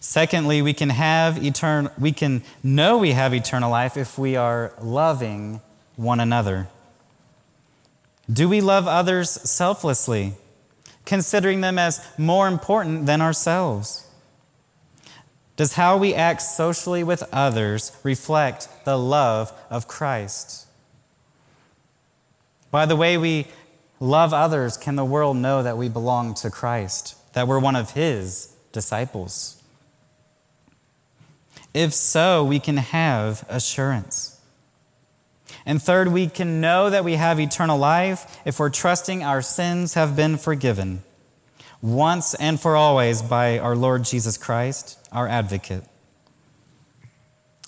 Secondly, 0.00 0.62
we 0.62 0.72
can 0.72 0.90
have 0.90 1.42
eternal 1.44 1.92
we 1.98 2.12
can 2.12 2.42
know 2.62 2.98
we 2.98 3.12
have 3.12 3.34
eternal 3.34 3.70
life 3.70 3.96
if 3.96 4.18
we 4.18 4.36
are 4.36 4.72
loving 4.80 5.60
one 5.96 6.20
another. 6.20 6.68
Do 8.30 8.48
we 8.48 8.60
love 8.60 8.86
others 8.86 9.30
selflessly, 9.30 10.34
considering 11.04 11.60
them 11.60 11.78
as 11.78 12.04
more 12.18 12.46
important 12.46 13.06
than 13.06 13.20
ourselves? 13.20 14.06
Does 15.56 15.72
how 15.72 15.96
we 15.96 16.14
act 16.14 16.42
socially 16.42 17.02
with 17.02 17.24
others 17.32 17.90
reflect 18.04 18.68
the 18.84 18.96
love 18.96 19.52
of 19.70 19.88
Christ? 19.88 20.66
By 22.70 22.86
the 22.86 22.94
way 22.94 23.18
we 23.18 23.46
love 23.98 24.32
others, 24.32 24.76
can 24.76 24.94
the 24.94 25.04
world 25.04 25.36
know 25.36 25.62
that 25.62 25.76
we 25.76 25.88
belong 25.88 26.34
to 26.34 26.50
Christ, 26.50 27.16
that 27.32 27.48
we're 27.48 27.58
one 27.58 27.74
of 27.74 27.90
His 27.90 28.54
disciples? 28.72 29.57
If 31.74 31.92
so, 31.92 32.44
we 32.44 32.60
can 32.60 32.76
have 32.78 33.44
assurance. 33.48 34.40
And 35.66 35.82
third, 35.82 36.08
we 36.08 36.28
can 36.28 36.60
know 36.60 36.90
that 36.90 37.04
we 37.04 37.14
have 37.14 37.38
eternal 37.38 37.78
life 37.78 38.40
if 38.44 38.58
we're 38.58 38.70
trusting 38.70 39.22
our 39.22 39.42
sins 39.42 39.94
have 39.94 40.16
been 40.16 40.36
forgiven 40.38 41.02
once 41.80 42.34
and 42.34 42.60
for 42.60 42.76
always 42.76 43.22
by 43.22 43.58
our 43.58 43.76
Lord 43.76 44.04
Jesus 44.04 44.36
Christ, 44.36 44.98
our 45.12 45.28
advocate. 45.28 45.84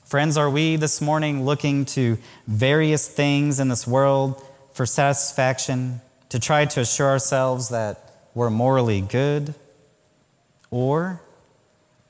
Friends, 0.05 0.37
are 0.37 0.51
we 0.51 0.77
this 0.77 1.01
morning 1.01 1.45
looking 1.45 1.85
to 1.85 2.19
various 2.47 3.07
things 3.07 3.61
in 3.61 3.69
this 3.69 3.87
world 3.87 4.45
for 4.73 4.85
satisfaction, 4.85 6.01
to 6.31 6.41
try 6.41 6.65
to 6.65 6.81
assure 6.81 7.09
ourselves 7.09 7.69
that 7.69 8.29
we're 8.35 8.51
morally 8.51 9.01
good? 9.01 9.55
Or 10.71 11.21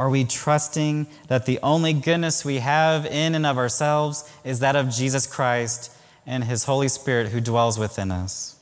are 0.01 0.09
we 0.09 0.25
trusting 0.25 1.07
that 1.29 1.45
the 1.45 1.59
only 1.63 1.93
goodness 1.93 2.43
we 2.43 2.57
have 2.57 3.05
in 3.05 3.35
and 3.35 3.45
of 3.45 3.59
ourselves 3.59 4.27
is 4.45 4.61
that 4.61 4.75
of 4.75 4.89
Jesus 4.89 5.27
Christ 5.27 5.95
and 6.25 6.43
His 6.43 6.65
Holy 6.65 6.89
Spirit 6.89 7.29
who 7.29 7.39
dwells 7.39 7.79
within 7.79 8.11
us, 8.11 8.59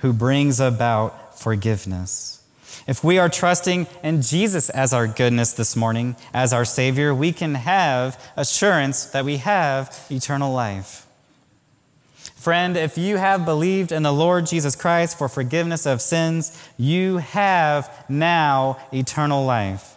who 0.00 0.12
brings 0.12 0.60
about 0.60 1.38
forgiveness? 1.38 2.44
If 2.86 3.02
we 3.02 3.18
are 3.18 3.30
trusting 3.30 3.86
in 4.02 4.20
Jesus 4.20 4.68
as 4.68 4.92
our 4.92 5.06
goodness 5.06 5.54
this 5.54 5.74
morning, 5.74 6.14
as 6.34 6.52
our 6.52 6.66
Savior, 6.66 7.14
we 7.14 7.32
can 7.32 7.54
have 7.54 8.22
assurance 8.36 9.06
that 9.06 9.24
we 9.24 9.38
have 9.38 9.98
eternal 10.10 10.52
life. 10.52 11.06
Friend, 12.36 12.76
if 12.76 12.98
you 12.98 13.16
have 13.16 13.46
believed 13.46 13.92
in 13.92 14.02
the 14.02 14.12
Lord 14.12 14.44
Jesus 14.44 14.76
Christ 14.76 15.16
for 15.16 15.30
forgiveness 15.30 15.86
of 15.86 16.02
sins, 16.02 16.52
you 16.76 17.16
have 17.16 18.04
now 18.10 18.76
eternal 18.92 19.46
life. 19.46 19.94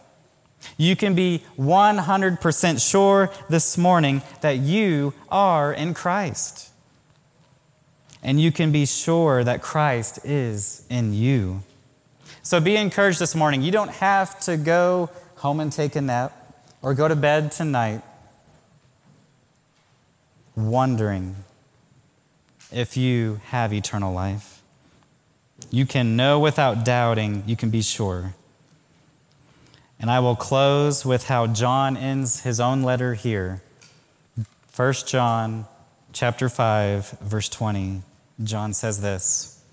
You 0.81 0.95
can 0.95 1.13
be 1.13 1.43
100% 1.59 2.89
sure 2.89 3.29
this 3.47 3.77
morning 3.77 4.23
that 4.41 4.57
you 4.57 5.13
are 5.29 5.71
in 5.71 5.93
Christ. 5.93 6.71
And 8.23 8.41
you 8.41 8.51
can 8.51 8.71
be 8.71 8.87
sure 8.87 9.43
that 9.43 9.61
Christ 9.61 10.25
is 10.25 10.83
in 10.89 11.13
you. 11.13 11.61
So 12.41 12.59
be 12.59 12.77
encouraged 12.77 13.19
this 13.19 13.35
morning. 13.35 13.61
You 13.61 13.71
don't 13.71 13.91
have 13.91 14.39
to 14.39 14.57
go 14.57 15.11
home 15.35 15.59
and 15.59 15.71
take 15.71 15.95
a 15.95 16.01
nap 16.01 16.33
or 16.81 16.95
go 16.95 17.07
to 17.07 17.15
bed 17.15 17.51
tonight 17.51 18.01
wondering 20.55 21.35
if 22.71 22.97
you 22.97 23.39
have 23.49 23.71
eternal 23.71 24.11
life. 24.13 24.63
You 25.69 25.85
can 25.85 26.15
know 26.15 26.39
without 26.39 26.83
doubting, 26.83 27.43
you 27.45 27.55
can 27.55 27.69
be 27.69 27.83
sure. 27.83 28.33
And 30.01 30.11
I 30.11 30.19
will 30.19 30.35
close 30.35 31.05
with 31.05 31.27
how 31.27 31.47
John 31.47 31.95
ends 31.95 32.41
his 32.41 32.59
own 32.59 32.81
letter 32.81 33.13
here. 33.13 33.61
1 34.75 34.93
John 35.05 35.67
chapter 36.11 36.49
5 36.49 37.19
verse 37.21 37.47
20. 37.47 38.01
John 38.43 38.73
says 38.73 39.01
this: 39.01 39.63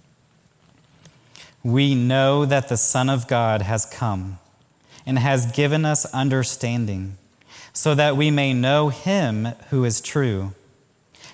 We 1.65 1.95
know 1.95 2.45
that 2.45 2.69
the 2.69 2.77
Son 2.77 3.09
of 3.09 3.27
God 3.27 3.63
has 3.63 3.87
come 3.87 4.39
and 5.07 5.19
has 5.19 5.51
given 5.51 5.87
us 5.87 6.05
understanding 6.13 7.17
so 7.73 7.95
that 7.95 8.17
we 8.17 8.31
may 8.31 8.53
know 8.53 8.91
him 8.91 9.47
who 9.71 9.85
is 9.85 10.01
true 10.03 10.53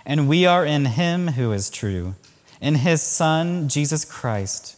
and 0.07 0.29
we 0.29 0.47
are 0.47 0.65
in 0.65 0.85
him 0.85 1.29
who 1.29 1.53
is 1.53 1.71
true, 1.71 2.15
in 2.61 2.75
his 2.75 3.03
Son, 3.03 3.69
Jesus 3.69 4.05
Christ. 4.05 4.77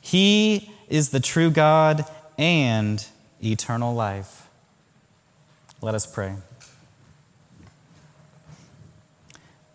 He 0.00 0.70
is 0.88 1.10
the 1.10 1.20
true 1.20 1.50
God 1.50 2.04
and 2.38 3.04
eternal 3.42 3.94
life. 3.94 4.48
Let 5.80 5.94
us 5.94 6.06
pray. 6.06 6.34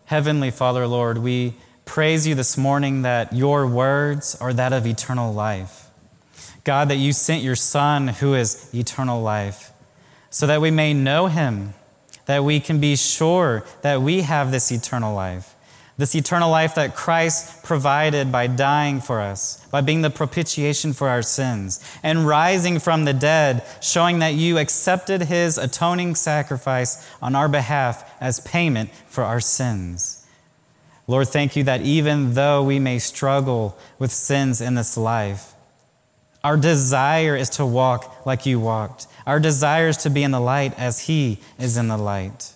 Heavenly 0.06 0.50
Father, 0.50 0.86
Lord, 0.86 1.18
we 1.18 1.54
praise 1.84 2.26
you 2.26 2.34
this 2.34 2.56
morning 2.56 3.02
that 3.02 3.32
your 3.32 3.66
words 3.66 4.36
are 4.40 4.52
that 4.54 4.72
of 4.72 4.86
eternal 4.86 5.32
life. 5.32 5.90
God, 6.64 6.88
that 6.88 6.96
you 6.96 7.12
sent 7.12 7.42
your 7.42 7.56
Son, 7.56 8.08
who 8.08 8.34
is 8.34 8.68
eternal 8.74 9.20
life, 9.22 9.70
so 10.30 10.46
that 10.46 10.60
we 10.60 10.70
may 10.70 10.94
know 10.94 11.26
him 11.26 11.74
that 12.28 12.44
we 12.44 12.60
can 12.60 12.78
be 12.78 12.94
sure 12.94 13.64
that 13.80 14.02
we 14.02 14.20
have 14.20 14.52
this 14.52 14.70
eternal 14.70 15.14
life. 15.14 15.54
This 15.98 16.14
eternal 16.14 16.48
life 16.48 16.76
that 16.76 16.94
Christ 16.94 17.64
provided 17.64 18.30
by 18.30 18.46
dying 18.46 19.00
for 19.00 19.20
us, 19.20 19.66
by 19.72 19.80
being 19.80 20.02
the 20.02 20.10
propitiation 20.10 20.92
for 20.92 21.08
our 21.08 21.22
sins, 21.22 21.84
and 22.04 22.24
rising 22.24 22.78
from 22.78 23.04
the 23.04 23.12
dead, 23.12 23.64
showing 23.82 24.20
that 24.20 24.34
you 24.34 24.58
accepted 24.58 25.22
his 25.22 25.58
atoning 25.58 26.14
sacrifice 26.14 27.04
on 27.20 27.34
our 27.34 27.48
behalf 27.48 28.08
as 28.20 28.38
payment 28.40 28.90
for 29.08 29.24
our 29.24 29.40
sins. 29.40 30.24
Lord, 31.08 31.28
thank 31.28 31.56
you 31.56 31.64
that 31.64 31.82
even 31.82 32.34
though 32.34 32.62
we 32.62 32.78
may 32.78 33.00
struggle 33.00 33.76
with 33.98 34.12
sins 34.12 34.60
in 34.60 34.76
this 34.76 34.96
life, 34.96 35.54
our 36.44 36.56
desire 36.56 37.34
is 37.34 37.50
to 37.50 37.66
walk 37.66 38.24
like 38.24 38.46
you 38.46 38.60
walked. 38.60 39.08
Our 39.26 39.40
desire 39.40 39.88
is 39.88 39.96
to 39.98 40.10
be 40.10 40.22
in 40.22 40.30
the 40.30 40.40
light 40.40 40.78
as 40.78 41.00
He 41.00 41.40
is 41.58 41.76
in 41.76 41.88
the 41.88 41.98
light. 41.98 42.52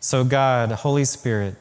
So, 0.00 0.24
God, 0.24 0.72
Holy 0.72 1.04
Spirit, 1.04 1.54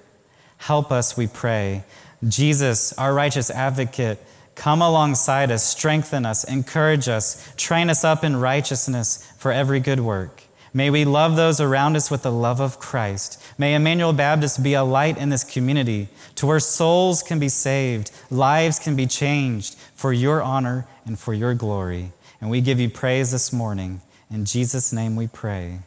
help 0.63 0.91
us, 0.91 1.17
we 1.17 1.27
pray. 1.27 1.83
Jesus, 2.25 2.93
our 2.93 3.13
righteous 3.13 3.49
advocate, 3.49 4.17
come 4.55 4.81
alongside 4.81 5.51
us, 5.51 5.63
strengthen 5.63 6.25
us, 6.25 6.45
encourage 6.45 7.09
us, 7.09 7.53
train 7.57 7.89
us 7.89 8.05
up 8.05 8.23
in 8.23 8.37
righteousness 8.37 9.29
for 9.37 9.51
every 9.51 9.81
good 9.81 9.99
work. 9.99 10.43
May 10.73 10.89
we 10.89 11.03
love 11.03 11.35
those 11.35 11.59
around 11.59 11.97
us 11.97 12.09
with 12.09 12.23
the 12.23 12.31
love 12.31 12.61
of 12.61 12.79
Christ. 12.79 13.43
May 13.57 13.75
Emmanuel 13.75 14.13
Baptist 14.13 14.63
be 14.63 14.73
a 14.73 14.83
light 14.83 15.17
in 15.17 15.29
this 15.29 15.43
community 15.43 16.07
to 16.35 16.47
where 16.47 16.61
souls 16.61 17.21
can 17.21 17.39
be 17.39 17.49
saved, 17.49 18.11
lives 18.31 18.79
can 18.79 18.95
be 18.95 19.05
changed 19.05 19.75
for 19.95 20.13
your 20.13 20.41
honor 20.41 20.87
and 21.05 21.19
for 21.19 21.33
your 21.33 21.53
glory. 21.53 22.13
And 22.39 22.49
we 22.49 22.61
give 22.61 22.79
you 22.79 22.89
praise 22.89 23.31
this 23.31 23.51
morning. 23.51 24.01
In 24.31 24.45
Jesus' 24.45 24.93
name 24.93 25.15
we 25.15 25.27
pray. 25.27 25.79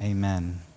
Amen. 0.00 0.67